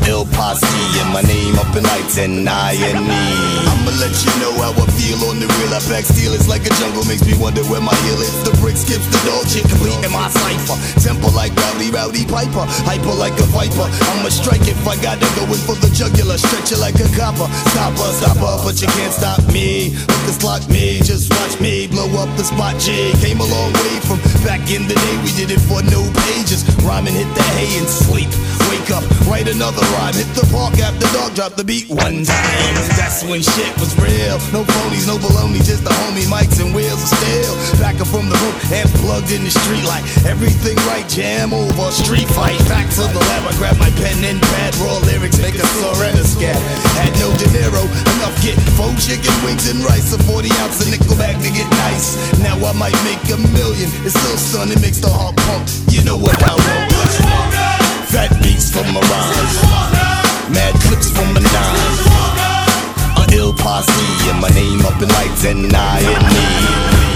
Ill 0.07 0.25
posse 0.37 0.65
and 1.01 1.09
my 1.09 1.21
name 1.25 1.57
up 1.57 1.73
in 1.75 1.83
lights 1.83 2.17
and 2.17 2.47
I 2.47 2.77
and 2.93 3.01
me. 3.05 3.23
I'ma 3.65 3.91
let 3.97 4.13
you 4.13 4.33
know 4.37 4.53
how 4.61 4.73
I 4.77 4.85
feel 4.93 5.17
on 5.25 5.41
the 5.41 5.49
real. 5.49 5.73
I 5.73 5.81
pack 5.89 6.05
steel, 6.05 6.33
it's 6.37 6.47
like 6.47 6.61
a 6.65 6.73
jungle, 6.77 7.03
makes 7.09 7.25
me 7.25 7.33
wonder 7.41 7.65
where 7.65 7.81
my 7.81 7.95
heel 8.05 8.21
is. 8.21 8.37
The 8.45 8.53
brick 8.61 8.77
skips 8.77 9.05
the 9.09 9.65
complete 9.65 9.97
in 10.05 10.11
my 10.13 10.29
cipher. 10.29 10.77
Temple 11.01 11.33
like 11.33 11.53
Rowdy 11.57 11.89
Roddy 11.89 12.25
Piper, 12.25 12.65
hyper 12.85 13.15
like 13.17 13.33
a 13.41 13.47
viper. 13.49 13.89
I'ma 14.13 14.29
strike 14.29 14.67
if 14.69 14.77
I 14.85 14.95
gotta 15.01 15.25
go 15.33 15.49
in 15.49 15.59
for 15.65 15.73
the 15.81 15.89
jugular, 15.89 16.37
stretch 16.37 16.71
it 16.71 16.79
like 16.79 17.01
a 17.01 17.09
copper. 17.17 17.49
Stopper, 17.73 18.09
stopper, 18.13 18.53
but 18.61 18.77
you 18.81 18.89
can't 18.93 19.13
stop 19.13 19.41
me. 19.49 19.97
Look, 19.97 20.21
this 20.29 20.43
lock 20.45 20.61
me, 20.69 21.01
just 21.01 21.33
watch 21.33 21.59
me 21.59 21.87
blow 21.87 22.09
up 22.21 22.29
the 22.37 22.45
spot. 22.45 22.77
J 22.77 23.13
came 23.25 23.41
a 23.41 23.47
long 23.49 23.73
way 23.81 23.97
from 24.05 24.21
back 24.45 24.61
in 24.69 24.85
the 24.85 24.93
day. 24.93 25.15
We 25.25 25.33
did 25.33 25.49
it 25.49 25.61
for 25.65 25.81
no 25.89 26.05
pages. 26.29 26.61
Rhyming, 26.85 27.13
hit 27.13 27.29
the 27.33 27.43
hay 27.57 27.81
and 27.81 27.89
sleep. 27.89 28.29
Wake 28.75 28.91
up, 28.91 29.07
write 29.31 29.47
another 29.47 29.79
rhyme. 29.95 30.11
Hit 30.19 30.27
the 30.35 30.43
park 30.51 30.75
after 30.83 31.07
dog, 31.15 31.31
drop 31.31 31.55
the 31.55 31.63
beat 31.63 31.87
one 31.87 32.27
time. 32.27 32.75
That's 32.99 33.23
when 33.23 33.39
shit 33.39 33.71
was 33.79 33.95
real. 33.95 34.35
No 34.51 34.67
phonies, 34.67 35.07
no 35.07 35.15
baloney, 35.15 35.63
just 35.63 35.87
the 35.87 35.95
homie 36.03 36.27
mics 36.27 36.59
and 36.59 36.75
wheels 36.75 36.99
of 36.99 37.07
steel. 37.07 37.55
Back 37.79 38.03
up 38.03 38.11
from 38.11 38.27
the 38.27 38.35
roof 38.35 38.55
and 38.75 38.83
plugged 38.99 39.31
in 39.31 39.47
the 39.47 39.53
street 39.63 39.87
like 39.87 40.03
everything 40.27 40.75
right. 40.91 41.07
Jam 41.07 41.55
over, 41.55 41.87
street 41.87 42.27
fight. 42.35 42.59
Back 42.67 42.91
to 42.99 43.07
the 43.07 43.23
lab, 43.31 43.47
I 43.47 43.55
grab 43.55 43.79
my 43.79 43.87
pen 43.95 44.19
and 44.27 44.43
pad. 44.43 44.75
Raw 44.83 44.99
lyrics, 45.07 45.39
make 45.39 45.55
a 45.55 45.63
surrender 45.79 46.27
scat. 46.27 46.59
Had 46.99 47.15
no 47.23 47.31
dinero, 47.39 47.79
enough 48.19 48.35
get 48.43 48.59
four 48.75 48.91
chicken 48.99 49.31
wings 49.47 49.71
and 49.71 49.79
rice. 49.87 50.11
A 50.11 50.19
40 50.19 50.51
ounce 50.59 50.83
of 50.83 50.91
nickel 50.91 51.15
bag 51.15 51.39
to 51.39 51.49
get 51.55 51.67
nice. 51.87 52.19
Now 52.43 52.59
I 52.59 52.75
might 52.75 52.99
make 53.07 53.23
a 53.31 53.39
million. 53.55 53.87
It's 54.03 54.19
still 54.19 54.35
sun, 54.35 54.67
it 54.75 54.83
makes 54.83 54.99
the 54.99 55.07
heart 55.07 55.39
pump. 55.47 55.63
You 55.87 56.03
know 56.03 56.19
what 56.19 56.35
I 56.43 56.51
want. 56.51 56.94
Fat 58.15 58.31
beats 58.41 58.71
for 58.71 58.81
my 58.93 59.01
rhymes. 59.01 59.55
Mad 60.49 60.73
clips 60.87 61.09
for 61.09 61.25
my 61.35 61.41
nine. 61.51 61.91
A 63.19 63.35
ill 63.35 63.51
posse 63.51 64.29
and 64.29 64.39
my 64.39 64.47
name 64.51 64.85
up 64.85 65.01
in 65.01 65.09
lights 65.09 65.43
and 65.43 65.75
I 65.75 65.99
and 65.99 67.09
me. 67.09 67.14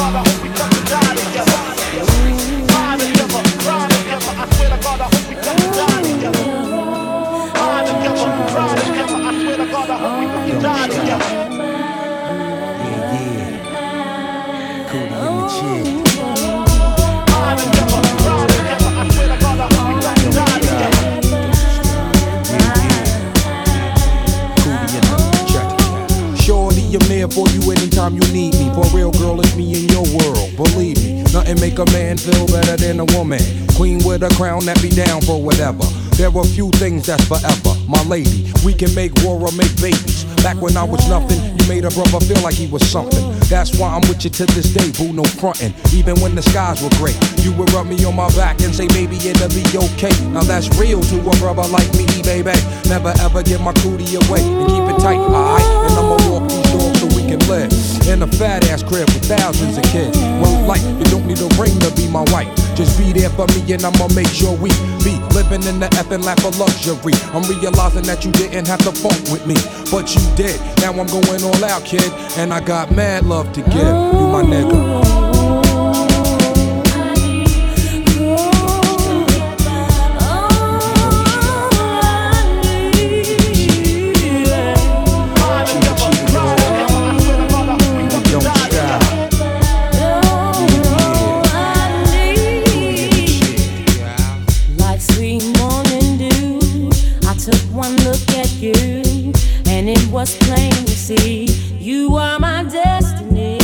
father, 0.00 0.18
hope 0.18 0.42
we 0.42 0.48
fucking 0.56 0.84
die 0.86 1.14
together. 1.14 1.49
Make 31.70 31.88
a 31.88 31.92
man 31.92 32.16
feel 32.16 32.46
better 32.46 32.76
than 32.76 33.00
a 33.00 33.04
woman. 33.16 33.40
Queen 33.76 33.98
with 34.04 34.22
a 34.22 34.28
crown 34.34 34.64
that 34.66 34.80
be 34.82 34.88
down 34.88 35.20
for 35.22 35.40
whatever. 35.40 35.84
There 36.16 36.28
are 36.28 36.44
few 36.44 36.70
things 36.72 37.06
that's 37.06 37.24
forever. 37.24 37.74
My 37.88 38.02
lady, 38.04 38.52
we 38.64 38.74
can 38.74 38.94
make 38.94 39.12
war 39.22 39.40
or 39.40 39.52
make 39.52 39.74
babies. 39.80 40.24
Back 40.42 40.60
when 40.60 40.76
I 40.76 40.84
was 40.84 41.06
nothing, 41.08 41.38
you 41.58 41.68
made 41.68 41.84
a 41.84 41.90
brother 41.90 42.20
feel 42.20 42.42
like 42.42 42.54
he 42.54 42.66
was 42.66 42.86
something. 42.88 43.39
That's 43.50 43.76
why 43.76 43.90
I'm 43.90 44.06
with 44.06 44.22
you 44.22 44.30
to 44.30 44.46
this 44.54 44.72
day, 44.72 44.94
boo, 44.94 45.12
no 45.12 45.24
frontin'. 45.24 45.74
Even 45.92 46.14
when 46.20 46.36
the 46.36 46.42
skies 46.42 46.80
were 46.80 46.94
gray, 47.02 47.18
you 47.42 47.50
would 47.58 47.66
rub 47.72 47.84
me 47.88 47.98
on 48.04 48.14
my 48.14 48.30
back 48.38 48.60
and 48.62 48.72
say, 48.72 48.86
maybe 48.94 49.16
it'll 49.16 49.50
be 49.50 49.66
okay. 49.90 50.14
Now 50.30 50.46
that's 50.46 50.70
real 50.78 51.02
to 51.02 51.16
a 51.18 51.34
brother 51.42 51.66
like 51.66 51.90
me, 51.98 52.06
baby. 52.22 52.54
Never 52.86 53.12
ever 53.18 53.42
give 53.42 53.60
my 53.60 53.72
cootie 53.82 54.14
away 54.14 54.46
and 54.46 54.70
keep 54.70 54.86
it 54.86 55.02
tight, 55.02 55.18
alright? 55.18 55.66
And 55.90 55.98
I'ma 55.98 56.16
walk 56.30 56.46
these 56.46 56.70
doors 56.70 57.00
so 57.02 57.06
we 57.18 57.26
can 57.26 57.42
live 57.50 57.74
in 58.06 58.22
a 58.22 58.28
fat 58.38 58.70
ass 58.70 58.84
crib 58.84 59.10
with 59.10 59.26
thousands 59.26 59.76
of 59.76 59.84
kids. 59.90 60.16
Well, 60.38 60.64
like, 60.64 60.82
you 60.82 61.10
don't 61.10 61.26
need 61.26 61.42
a 61.42 61.50
ring 61.58 61.74
to 61.80 61.90
be 61.98 62.06
my 62.06 62.22
wife. 62.30 62.69
Just 62.76 62.98
be 62.98 63.12
there 63.12 63.30
for 63.30 63.46
me 63.48 63.72
and 63.72 63.84
I'ma 63.84 64.08
make 64.14 64.28
sure 64.28 64.56
we 64.56 64.70
be 65.04 65.16
living 65.34 65.62
in 65.64 65.80
the 65.80 65.88
effing 66.00 66.24
lap 66.24 66.44
of 66.44 66.58
luxury. 66.58 67.14
I'm 67.34 67.42
realizing 67.48 68.02
that 68.04 68.24
you 68.24 68.32
didn't 68.32 68.66
have 68.68 68.80
to 68.80 68.92
fuck 68.92 69.18
with 69.32 69.46
me, 69.46 69.56
but 69.90 70.14
you 70.14 70.22
did. 70.36 70.60
Now 70.80 70.92
I'm 70.92 71.06
going 71.06 71.42
all 71.42 71.64
out, 71.64 71.84
kid, 71.84 72.12
and 72.36 72.52
I 72.52 72.60
got 72.60 72.90
mad 72.92 73.26
love 73.26 73.52
to 73.52 73.62
give. 73.62 73.74
You 73.74 74.26
my 74.28 74.42
nigga. 74.42 75.29
And 99.80 99.88
it 99.88 100.06
was 100.12 100.36
plain 100.36 100.70
to 100.84 100.92
see 100.92 101.46
you 101.78 102.14
are 102.14 102.38
my 102.38 102.62
destiny. 102.64 103.56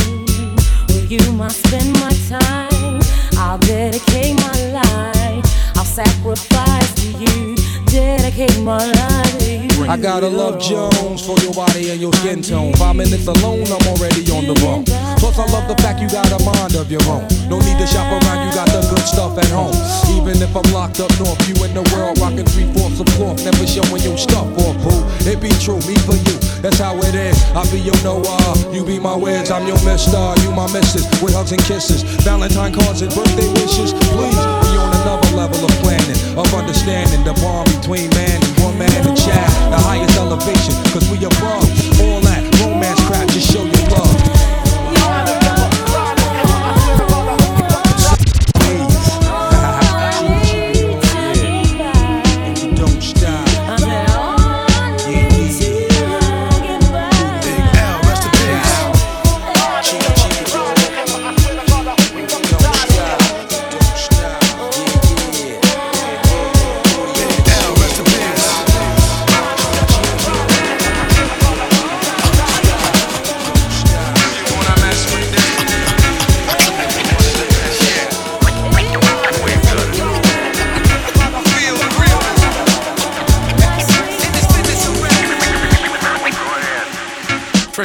With 0.87 1.11
you, 1.11 1.19
I 1.39 1.47
spend 1.49 1.93
my 1.93 2.11
time. 2.27 2.99
I'll 3.37 3.59
dedicate 3.59 4.35
my 4.37 4.57
life. 4.71 5.45
I'll 5.77 5.85
sacrifice 5.85 6.91
to 7.01 7.07
you. 7.23 7.55
Dedicate 7.85 8.59
my 8.61 8.83
life. 8.83 9.79
I 9.87 9.95
gotta 9.95 10.27
love 10.27 10.59
Jones 10.59 11.23
for 11.23 11.37
your 11.37 11.53
body 11.53 11.91
and 11.91 12.01
your 12.01 12.13
skin 12.13 12.41
tone. 12.41 12.73
Five 12.73 12.95
minutes 12.95 13.27
alone, 13.27 13.67
I'm 13.67 13.87
already 13.87 14.23
on 14.31 14.47
the 14.47 14.55
bone. 14.59 15.06
Plus, 15.17 15.37
I 15.39 15.45
love 15.51 15.67
the 15.67 15.75
fact 15.81 15.99
you 15.99 16.09
got 16.09 16.29
a 16.29 16.39
mind 16.45 16.75
of 16.75 16.91
your 16.91 17.03
own. 17.09 17.25
No 17.49 17.57
need 17.59 17.77
to 17.81 17.87
shop 17.87 18.07
around, 18.07 18.45
you 18.45 18.53
got 18.53 18.69
the 18.69 18.81
good 18.89 19.05
stuff 19.05 19.37
at 19.37 19.49
home. 19.49 19.73
Even 20.13 20.37
if 20.41 20.53
I'm 20.55 20.67
locked 20.71 20.99
up 20.99 21.11
north, 21.19 21.41
you 21.49 21.57
in 21.65 21.73
the 21.73 21.83
world 21.93 22.19
rocking 22.19 22.45
three 22.45 22.69
fourths 22.73 22.99
of 22.99 23.07
cloth, 23.17 23.41
never 23.43 23.65
showing 23.65 24.03
your 24.03 24.17
stuff 24.17 24.45
for 24.55 24.73
boo. 24.83 25.01
It 25.25 25.41
be 25.41 25.49
true, 25.57 25.81
me 25.89 25.95
for 26.05 26.15
you, 26.15 26.37
that's 26.61 26.77
how 26.79 26.95
it 27.01 27.15
is. 27.15 27.37
I 27.57 27.65
be 27.71 27.79
your 27.81 27.97
Noah, 28.03 28.37
you 28.71 28.85
be 28.85 28.99
my 28.99 29.15
Wiz, 29.15 29.49
I'm 29.49 29.65
your 29.65 29.79
Mister, 29.83 30.21
you 30.45 30.51
my 30.51 30.69
Missus, 30.71 31.07
with 31.21 31.33
hugs 31.33 31.51
and 31.51 31.63
kisses, 31.63 32.03
Valentine 32.21 32.73
cards 32.73 33.01
and 33.01 33.11
birthday 33.13 33.49
wishes. 33.57 33.91
Please 34.13 34.37
be 34.37 34.71
on 34.77 34.93
another 35.01 35.31
level 35.33 35.59
of 35.65 35.73
planning, 35.81 36.19
of 36.37 36.47
understanding 36.53 37.23
the 37.23 37.33
bond 37.41 37.67
between 37.79 38.09
man 38.13 38.37
and 38.37 38.53
woman 38.61 38.91
and 38.91 39.17
child, 39.17 39.51
the 39.73 39.79
highest 39.81 40.15
elevation, 40.19 40.75
cause 40.93 41.07
we 41.09 41.17
above 41.23 41.65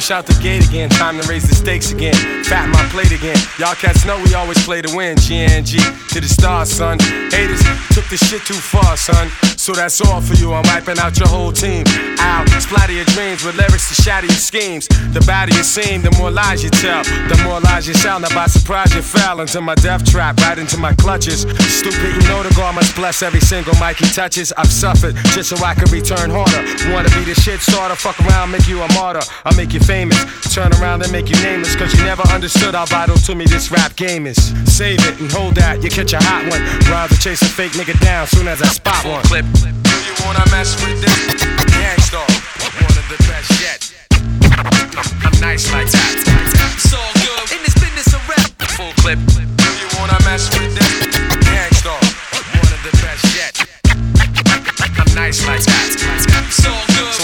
Fresh 0.03 0.11
out 0.11 0.27
the 0.27 0.43
gate 0.43 0.69
again, 0.69 0.91
time 0.91 1.21
to 1.21 1.29
raise 1.29 1.49
the 1.49 1.55
stakes 1.55 1.93
again. 1.93 2.42
Fat 2.53 2.69
my 2.69 2.85
plate 2.93 3.13
again. 3.13 3.41
Y'all 3.59 3.75
cats 3.75 4.05
know 4.05 4.21
we 4.23 4.35
always 4.35 4.63
play 4.63 4.83
to 4.83 4.95
win. 4.95 5.17
GNG 5.17 5.81
to 6.13 6.21
the 6.21 6.29
stars, 6.29 6.69
son. 6.69 6.99
Haters 7.33 7.65
took 7.97 8.05
the 8.13 8.19
shit 8.21 8.45
too 8.45 8.61
far, 8.61 8.95
son. 8.99 9.31
So 9.57 9.73
that's 9.73 10.03
all 10.03 10.21
for 10.21 10.35
you. 10.35 10.53
I'm 10.53 10.67
wiping 10.69 10.99
out 10.99 11.17
your 11.17 11.29
whole 11.29 11.53
team. 11.53 11.87
Out, 12.19 12.47
splatter 12.61 12.93
your 12.93 13.07
dreams 13.17 13.43
with 13.43 13.57
lyrics 13.57 13.89
to 13.89 14.03
shatter 14.03 14.27
your 14.27 14.37
schemes. 14.37 14.87
The 15.17 15.25
badder 15.25 15.57
you 15.57 15.63
seem, 15.63 16.03
the 16.03 16.11
more 16.19 16.31
lies 16.31 16.63
you 16.63 16.69
tell. 16.69 17.05
The 17.05 17.41
more 17.45 17.61
lies 17.61 17.89
you 17.89 17.95
sound. 17.95 18.23
Now 18.23 18.35
by 18.35 18.49
surprise 18.49 18.93
you 18.95 19.01
fell 19.01 19.41
into 19.41 19.63
my 19.63 19.75
death 19.77 20.05
trap, 20.05 20.37
right 20.45 20.59
into 20.59 20.77
my 20.77 20.93
clutches. 20.93 21.49
Stupid, 21.73 22.13
you 22.13 22.23
know 22.29 22.43
the 22.43 22.53
God 22.55 22.75
must 22.75 22.95
bless 22.95 23.23
every 23.23 23.41
single 23.41 23.73
mic 23.81 23.97
he 23.97 24.13
touches. 24.13 24.53
I've 24.59 24.73
suffered 24.73 25.17
just 25.33 25.49
so 25.49 25.57
I 25.65 25.73
can 25.75 25.89
return 25.91 26.29
harder. 26.29 26.61
Wanna 26.93 27.09
be 27.17 27.25
the 27.25 27.35
shit 27.41 27.61
starter, 27.61 27.95
fuck 27.95 28.21
around, 28.27 28.51
make 28.51 28.69
you 28.69 28.83
a 28.83 28.93
martyr. 28.93 29.23
I'll 29.47 29.57
make 29.57 29.73
you 29.73 29.81
famous. 29.81 30.19
Turn 30.53 30.71
around 30.83 31.01
and 31.01 31.13
make 31.13 31.31
you 31.31 31.37
nameless, 31.41 31.77
cause 31.77 31.95
you 31.95 32.05
never 32.05 32.23
understood 32.43 32.75
how 32.75 32.85
vital 32.87 33.15
to 33.15 33.37
me 33.37 33.45
this 33.45 33.71
rap 33.71 33.95
game 33.95 34.27
is. 34.27 34.35
Save 34.67 34.99
it 35.07 35.15
and 35.21 35.31
hold 35.31 35.55
that, 35.55 35.79
you 35.79 35.89
catch 35.89 36.13
a 36.13 36.19
hot 36.19 36.43
one. 36.51 36.59
Rather 36.91 37.15
chase 37.15 37.41
a 37.41 37.47
fake 37.47 37.71
nigga 37.79 37.95
down 38.03 38.27
soon 38.27 38.49
as 38.49 38.61
I 38.61 38.67
spot 38.67 38.99
one. 39.07 39.23
Clip. 39.31 39.47
Do 39.47 39.71
you 39.71 40.15
wanna 40.27 40.43
mess 40.51 40.75
with 40.83 40.99
this? 40.99 41.15
Gang 41.71 42.03
Starr, 42.03 42.27
one 42.83 42.99
of 42.99 43.07
the 43.07 43.19
best 43.31 43.47
yet. 43.63 43.79
I'm 45.23 45.39
nice 45.39 45.71
like 45.71 45.87
that. 45.95 46.19
It's 46.19 46.91
all 46.91 47.15
good 47.23 47.47
in 47.55 47.63
this 47.63 47.79
business 47.79 48.11
of 48.11 48.19
rap. 48.27 48.51
Full 48.75 48.91
clip. 48.99 49.23
Do 49.23 49.71
you 49.79 49.87
wanna 50.03 50.19
mess 50.27 50.51
with 50.51 50.75
this? 50.75 50.91
Gang 51.47 51.71
Starr, 51.79 52.03
one 52.59 52.73
of 52.75 52.83
the 52.83 52.91
best 53.07 53.23
yet. 53.39 53.55
I'm 54.99 55.15
nice 55.15 55.47
like 55.47 55.63
that. 55.63 55.95
It's 55.95 56.67
all 56.67 56.83
good. 56.91 56.91
So 56.91 56.92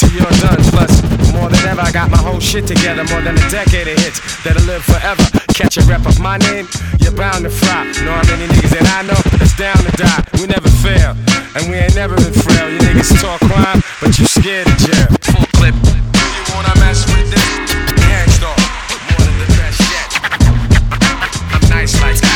till 0.00 0.12
you're 0.16 0.36
done. 0.40 0.56
Plus, 0.72 0.92
more 1.36 1.52
than 1.52 1.60
ever, 1.68 1.84
I 1.84 1.92
got 1.92 2.10
my 2.10 2.16
whole 2.16 2.40
shit 2.40 2.66
together. 2.66 3.04
More 3.12 3.20
than 3.20 3.36
a 3.36 3.46
decade 3.52 3.88
of 3.88 3.98
hits 4.00 4.18
that'll 4.42 4.64
live 4.64 4.82
forever. 4.82 5.22
Catch 5.52 5.76
a 5.76 5.82
rep 5.84 6.06
of 6.06 6.18
my 6.18 6.38
name, 6.48 6.66
you're 7.00 7.12
bound 7.12 7.44
to 7.44 7.50
fry. 7.50 7.84
Know 8.04 8.16
how 8.16 8.24
many 8.32 8.48
niggas 8.48 8.72
that 8.72 8.86
I 8.96 9.04
know 9.04 9.20
that's 9.36 9.54
down 9.60 9.76
to 9.76 9.92
die. 10.00 10.24
We 10.40 10.48
never 10.48 10.70
fail, 10.80 11.12
and 11.54 11.68
we 11.68 11.76
ain't 11.76 11.94
never 11.94 12.16
been 12.16 12.32
frail. 12.32 12.72
You 12.72 12.80
niggas 12.80 13.12
talk 13.20 13.40
crime, 13.44 13.84
but 14.00 14.16
you 14.18 14.24
scared 14.24 14.66
of 14.66 14.76
jail. 14.80 15.08
Full 15.28 15.46
clip. 15.60 15.76
You 15.76 16.42
wanna 16.56 16.72
mess 16.80 17.04
with 17.12 17.28
this? 17.28 17.44
Gang 18.00 18.30
Starr, 18.32 18.56
one 19.20 19.28
of 19.28 19.36
the 19.36 19.48
best 19.60 19.80
yet. 19.92 20.08
I'm 21.52 21.64
nice 21.68 21.94
like 22.00 22.16
that. 22.24 22.29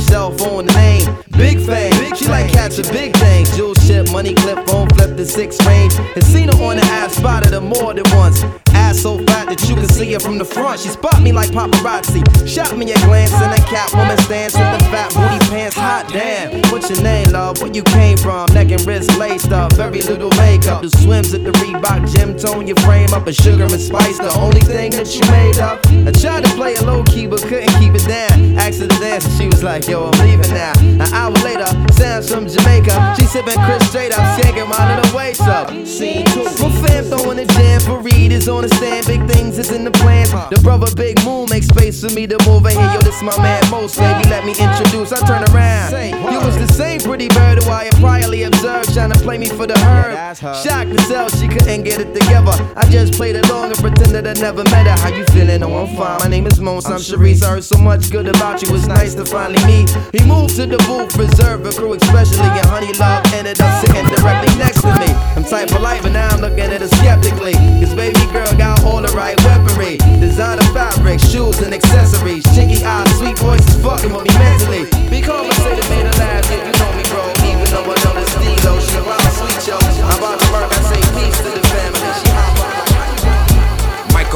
Out 0.00 0.36
the 0.36 0.36
fake 0.36 0.38
cell 0.38 0.38
phone 0.38 0.66
the 0.66 0.72
name. 0.72 1.16
Big 1.32 1.58
fame, 1.60 2.14
she 2.14 2.26
like 2.28 2.50
catching 2.52 2.86
big 2.92 3.16
things. 3.16 3.54
Jewel 3.56 3.74
ship, 3.74 4.10
money 4.12 4.34
clip, 4.34 4.66
phone 4.66 4.88
flip 4.90 5.16
the 5.16 5.24
six 5.24 5.64
range. 5.66 5.94
And 6.14 6.24
seen 6.24 6.48
her 6.48 6.62
on 6.62 6.76
the 6.76 6.82
ass, 6.84 7.16
spotted 7.16 7.52
her 7.52 7.60
more 7.60 7.94
than 7.94 8.04
once. 8.16 8.44
So 8.92 9.16
fat 9.18 9.48
that 9.48 9.66
you 9.68 9.76
can 9.76 9.88
see 9.88 10.12
her 10.12 10.20
from 10.20 10.36
the 10.36 10.44
front. 10.44 10.80
She 10.80 10.88
spot 10.88 11.22
me 11.22 11.32
like 11.32 11.50
paparazzi. 11.50 12.20
Shot 12.46 12.76
me 12.76 12.90
a 12.92 12.98
glance 13.06 13.32
and 13.32 13.52
a 13.52 13.62
cat 13.64 13.88
catwoman 13.88 14.18
stance 14.24 14.52
with 14.52 14.78
the 14.78 14.84
fat 14.90 15.08
booty 15.14 15.38
pants. 15.48 15.76
Hot 15.76 16.06
damn. 16.12 16.60
What's 16.70 16.90
your 16.90 17.00
name, 17.00 17.30
love? 17.30 17.62
Where 17.62 17.70
you 17.72 17.82
came 17.82 18.18
from? 18.18 18.52
Neck 18.52 18.70
and 18.70 18.84
wrist 18.84 19.16
laced 19.16 19.52
up. 19.52 19.72
Very 19.74 20.02
little 20.02 20.28
makeup. 20.36 20.82
The 20.82 20.90
swims 20.90 21.32
at 21.32 21.44
the 21.44 21.52
Reebok 21.52 22.12
gym 22.12 22.36
tone 22.36 22.66
your 22.66 22.76
frame 22.78 23.14
up. 23.14 23.26
A 23.26 23.32
sugar 23.32 23.64
and 23.64 23.80
spice, 23.80 24.18
the 24.18 24.34
only 24.36 24.60
thing 24.60 24.90
that 24.92 25.08
you 25.14 25.22
made 25.30 25.58
up. 25.58 25.80
I 25.86 26.10
tried 26.12 26.44
to 26.44 26.50
play 26.56 26.74
it 26.74 26.82
low 26.82 27.02
key, 27.04 27.26
but 27.26 27.40
couldn't 27.40 27.72
keep 27.80 27.94
it 27.94 28.06
down. 28.06 28.58
Asked 28.58 28.80
to 28.80 28.88
dance, 29.00 29.24
and 29.24 29.34
she 29.38 29.46
was 29.46 29.62
like, 29.62 29.88
Yo, 29.88 30.10
I'm 30.10 30.18
leaving 30.20 30.52
now. 30.52 30.74
An 30.78 31.08
hour 31.14 31.32
later, 31.46 31.70
sounds 31.94 32.28
from 32.28 32.48
Jamaica. 32.48 33.14
She 33.16 33.24
sipping 33.24 33.58
Chris 33.64 33.88
straight 33.88 34.12
up, 34.12 34.24
skanking 34.36 34.68
my 34.68 34.96
little 34.96 35.16
waist 35.16 35.42
up. 35.42 35.70
Scene 35.86 36.26
two. 36.26 36.44
My 36.44 36.70
fam 36.84 37.04
throwing 37.04 37.38
a 37.38 37.46
jam 37.46 37.80
for 37.80 38.00
is 38.40 38.48
on 38.48 38.62
the 38.62 38.68
Big 38.80 39.28
things 39.28 39.58
is 39.58 39.70
in 39.72 39.84
the 39.84 39.90
plans. 39.90 40.30
The 40.48 40.58
brother 40.62 40.88
Big 40.94 41.22
Moon 41.22 41.46
makes 41.50 41.66
space 41.66 42.00
for 42.00 42.10
me 42.14 42.26
to 42.26 42.38
move 42.48 42.64
in 42.64 42.72
here. 42.72 42.92
Yo, 42.94 43.00
this 43.00 43.20
my 43.22 43.36
man 43.36 43.60
Most, 43.70 43.98
baby. 43.98 44.24
Let 44.30 44.46
me 44.46 44.52
introduce. 44.56 45.12
I 45.12 45.20
turn 45.26 45.44
around. 45.52 45.92
You 46.32 46.40
was 46.40 46.56
the 46.56 46.66
same 46.66 47.00
pretty 47.00 47.28
bird 47.28 47.62
who 47.62 47.68
I 47.68 47.84
had 47.84 47.94
priorly 47.94 48.46
observed, 48.46 48.94
trying 48.94 49.12
to 49.12 49.18
play 49.18 49.36
me 49.36 49.48
for 49.48 49.66
the 49.66 49.76
herb. 49.78 50.36
Shocked 50.56 50.92
to 50.96 51.00
sell, 51.02 51.28
she 51.28 51.46
couldn't 51.48 51.82
get 51.82 52.00
it 52.00 52.14
together. 52.14 52.56
I 52.74 52.88
just 52.88 53.12
played 53.12 53.36
along 53.36 53.72
and 53.72 53.78
pretended 53.78 54.26
I 54.26 54.32
never 54.40 54.64
met 54.64 54.86
her. 54.86 54.96
How 54.96 55.14
you 55.14 55.24
feeling? 55.26 55.62
Oh, 55.62 55.84
I'm 55.84 55.96
fine. 55.96 56.18
My 56.20 56.28
name 56.28 56.46
is 56.46 56.58
Mons. 56.58 56.86
I'm 56.86 57.00
Sharice. 57.00 57.42
I 57.42 57.50
heard 57.50 57.64
so 57.64 57.76
much 57.76 58.10
good 58.10 58.28
about 58.28 58.62
you. 58.62 58.74
It's 58.74 58.86
nice 58.86 59.14
to 59.14 59.26
finally 59.26 59.60
meet. 59.66 59.90
He 60.16 60.24
moved 60.24 60.56
to 60.56 60.64
the 60.64 60.78
booth, 60.88 61.12
preserve 61.12 61.66
a 61.66 61.72
crew, 61.72 61.92
especially 61.94 62.48
in 62.56 62.66
Honey 62.72 62.92
Love. 62.94 63.26
Ended 63.34 63.60
up 63.60 63.84
sitting 63.84 64.06
directly 64.14 64.56
next 64.56 64.80
to 64.80 64.94
me. 64.96 65.12
I'm 65.36 65.44
type 65.44 65.68
polite, 65.68 66.02
but 66.02 66.12
now 66.12 66.28
I'm 66.30 66.40
looking 66.40 66.60
at 66.60 66.80
her 66.80 66.88
skeptically. 66.88 67.54
Cause 67.82 67.94
baby 67.94 68.24
girl 68.32 68.50
got 68.56 68.69
all 68.84 69.00
the 69.02 69.12
right 69.16 69.36
weaponry. 69.44 69.96
Designer 70.20 70.62
fabric, 70.74 71.20
shoes 71.20 71.60
and 71.60 71.74
accessories. 71.74 72.44
Chinky 72.54 72.82
eyes, 72.82 73.10
sweet 73.18 73.38
voice 73.38 73.66
is 73.68 73.82
fucking 73.82 74.12
with 74.12 74.24
me 74.26 74.34
mentally. 74.38 74.84
Be 75.10 75.20
conversated, 75.20 75.88
made 75.90 76.06
her 76.06 76.16
laugh. 76.18 76.44
If 76.50 76.60
you 76.66 76.74
know 76.78 76.90
me, 76.96 77.04
bro, 77.10 77.24
even 77.48 77.66
though 77.72 77.86
I 77.86 77.96
know 78.04 78.14
this 78.18 78.32
D-Lo. 78.38 78.78
She 78.80 79.00
wild, 79.00 79.22
sweet, 79.34 79.66
yo. 79.66 79.76
I'm 79.78 80.18
about 80.18 80.40
to 80.40 80.46
work, 80.52 80.70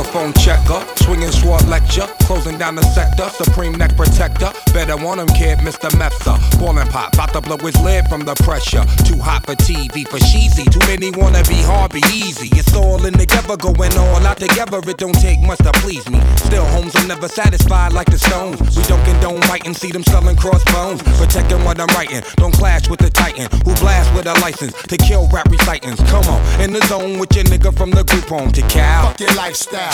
Microphone 0.04 0.34
checker, 0.34 0.84
swinging 0.96 1.30
sword 1.30 1.66
lecture, 1.66 2.06
closing 2.20 2.58
down 2.58 2.74
the 2.74 2.82
sector, 2.82 3.26
supreme 3.42 3.72
neck 3.72 3.96
protector. 3.96 4.52
Better 4.72 4.96
want 4.96 5.18
him, 5.18 5.28
kid, 5.28 5.58
Mr. 5.60 5.88
Mepsa. 5.96 6.36
Ballin' 6.60 6.86
pop, 6.88 7.14
about 7.14 7.32
to 7.32 7.40
blow 7.40 7.56
his 7.56 7.76
lid 7.80 8.04
from 8.08 8.20
the 8.20 8.34
pressure. 8.44 8.84
Too 9.04 9.18
hot 9.18 9.46
for 9.46 9.54
TV, 9.54 10.06
for 10.06 10.18
cheesy. 10.18 10.64
Too 10.64 10.84
many 10.86 11.10
wanna 11.10 11.42
be 11.44 11.56
hard, 11.62 11.92
be 11.92 12.02
easy. 12.12 12.48
It's 12.52 12.74
all 12.76 13.04
in 13.06 13.14
together, 13.14 13.56
going 13.56 13.96
all 13.96 14.26
out 14.26 14.36
together. 14.36 14.78
It 14.86 14.98
don't 14.98 15.18
take 15.18 15.40
much 15.40 15.58
to 15.58 15.72
please 15.80 16.08
me. 16.10 16.20
Still, 16.36 16.66
homes, 16.66 16.94
I'm 16.96 17.08
never 17.08 17.26
satisfied 17.26 17.92
like 17.92 18.10
the 18.10 18.18
Stones. 18.18 18.76
We 18.76 18.84
don't 18.84 19.02
condone 19.04 19.40
fighting, 19.42 19.74
see 19.74 19.90
them 19.90 20.04
selling 20.04 20.36
crossbones. 20.36 21.02
Protecting 21.18 21.64
what 21.64 21.80
I'm 21.80 21.88
writing, 21.96 22.22
don't 22.36 22.52
clash 22.52 22.88
with 22.88 23.00
the 23.00 23.10
Titan 23.10 23.48
who 23.64 23.74
blast 23.80 24.14
with 24.14 24.26
a 24.26 24.34
license 24.40 24.74
to 24.84 24.96
kill 24.98 25.28
rap 25.32 25.48
recitants. 25.50 26.02
Come 26.10 26.24
on, 26.28 26.60
in 26.60 26.72
the 26.72 26.84
zone 26.86 27.18
with 27.18 27.34
your 27.34 27.44
nigga 27.46 27.74
from 27.76 27.90
the 27.90 28.04
group 28.04 28.24
home 28.26 28.52
to 28.52 28.62
Cal. 28.68 29.08
Fuck 29.08 29.20
your 29.20 29.34
lifestyle. 29.34 29.93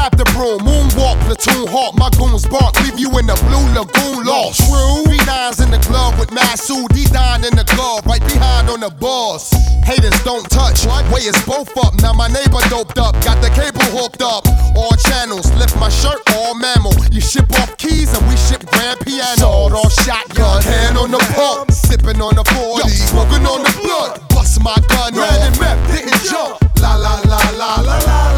the 0.09 0.25
broom, 0.33 0.65
moonwalk, 0.65 1.21
platoon 1.29 1.69
hawk, 1.69 1.93
my 1.93 2.09
goons 2.17 2.47
bark, 2.49 2.73
leave 2.81 2.97
you 2.97 3.09
in 3.21 3.29
the 3.29 3.37
blue 3.45 3.65
lagoon 3.77 4.25
lost. 4.25 4.65
True. 4.65 5.05
B9's 5.05 5.61
in 5.61 5.69
the 5.69 5.77
glove 5.85 6.17
with 6.17 6.33
Masu, 6.33 6.89
D9 6.89 7.45
in 7.45 7.53
the 7.53 7.67
glove, 7.77 8.01
right 8.09 8.23
behind 8.25 8.69
on 8.69 8.81
the 8.81 8.89
boss. 8.89 9.53
Haters 9.85 10.17
don't 10.23 10.49
touch, 10.49 10.85
way 11.13 11.21
is 11.21 11.37
both 11.45 11.69
up. 11.77 11.93
Now 12.01 12.13
my 12.13 12.27
neighbor 12.27 12.61
doped 12.73 12.97
up, 12.97 13.13
got 13.21 13.37
the 13.45 13.53
cable 13.53 13.85
hooked 13.93 14.21
up. 14.25 14.49
All 14.73 14.95
channels, 15.05 15.45
lift 15.61 15.77
my 15.77 15.89
shirt, 15.89 16.17
all 16.33 16.55
mammal. 16.55 16.93
You 17.11 17.21
ship 17.21 17.45
off 17.61 17.77
keys 17.77 18.09
and 18.17 18.25
we 18.25 18.35
ship 18.37 18.65
grand 18.73 18.99
piano. 19.05 19.37
Sawed 19.37 19.73
off 19.73 19.93
shotgun, 20.01 20.63
hand 20.63 20.97
on 20.97 21.11
the 21.11 21.21
pump, 21.37 21.69
sipping 21.69 22.21
on 22.21 22.33
the 22.33 22.45
40, 22.57 22.89
smoking 22.89 23.45
on 23.45 23.61
the 23.61 23.73
blood. 23.85 24.17
Bust 24.29 24.63
my 24.63 24.75
gun, 24.89 25.13
red 25.13 25.41
and 25.45 25.59
meth 25.59 25.81
didn't 25.93 26.17
jump. 26.25 26.57
La 26.81 26.95
la 26.95 27.21
la 27.29 27.41
la 27.57 27.81
la 27.81 27.97
la. 27.99 28.30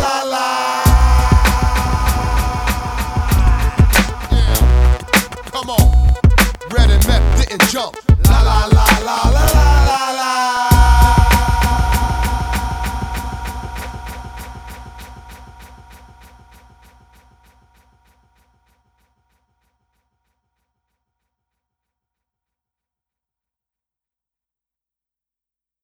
and 7.53 7.69
jump. 7.69 7.95
La 8.25 8.41
la 8.41 8.65
la 8.67 8.85
la 9.05 9.29
la 9.29 9.53
la. 9.53 9.62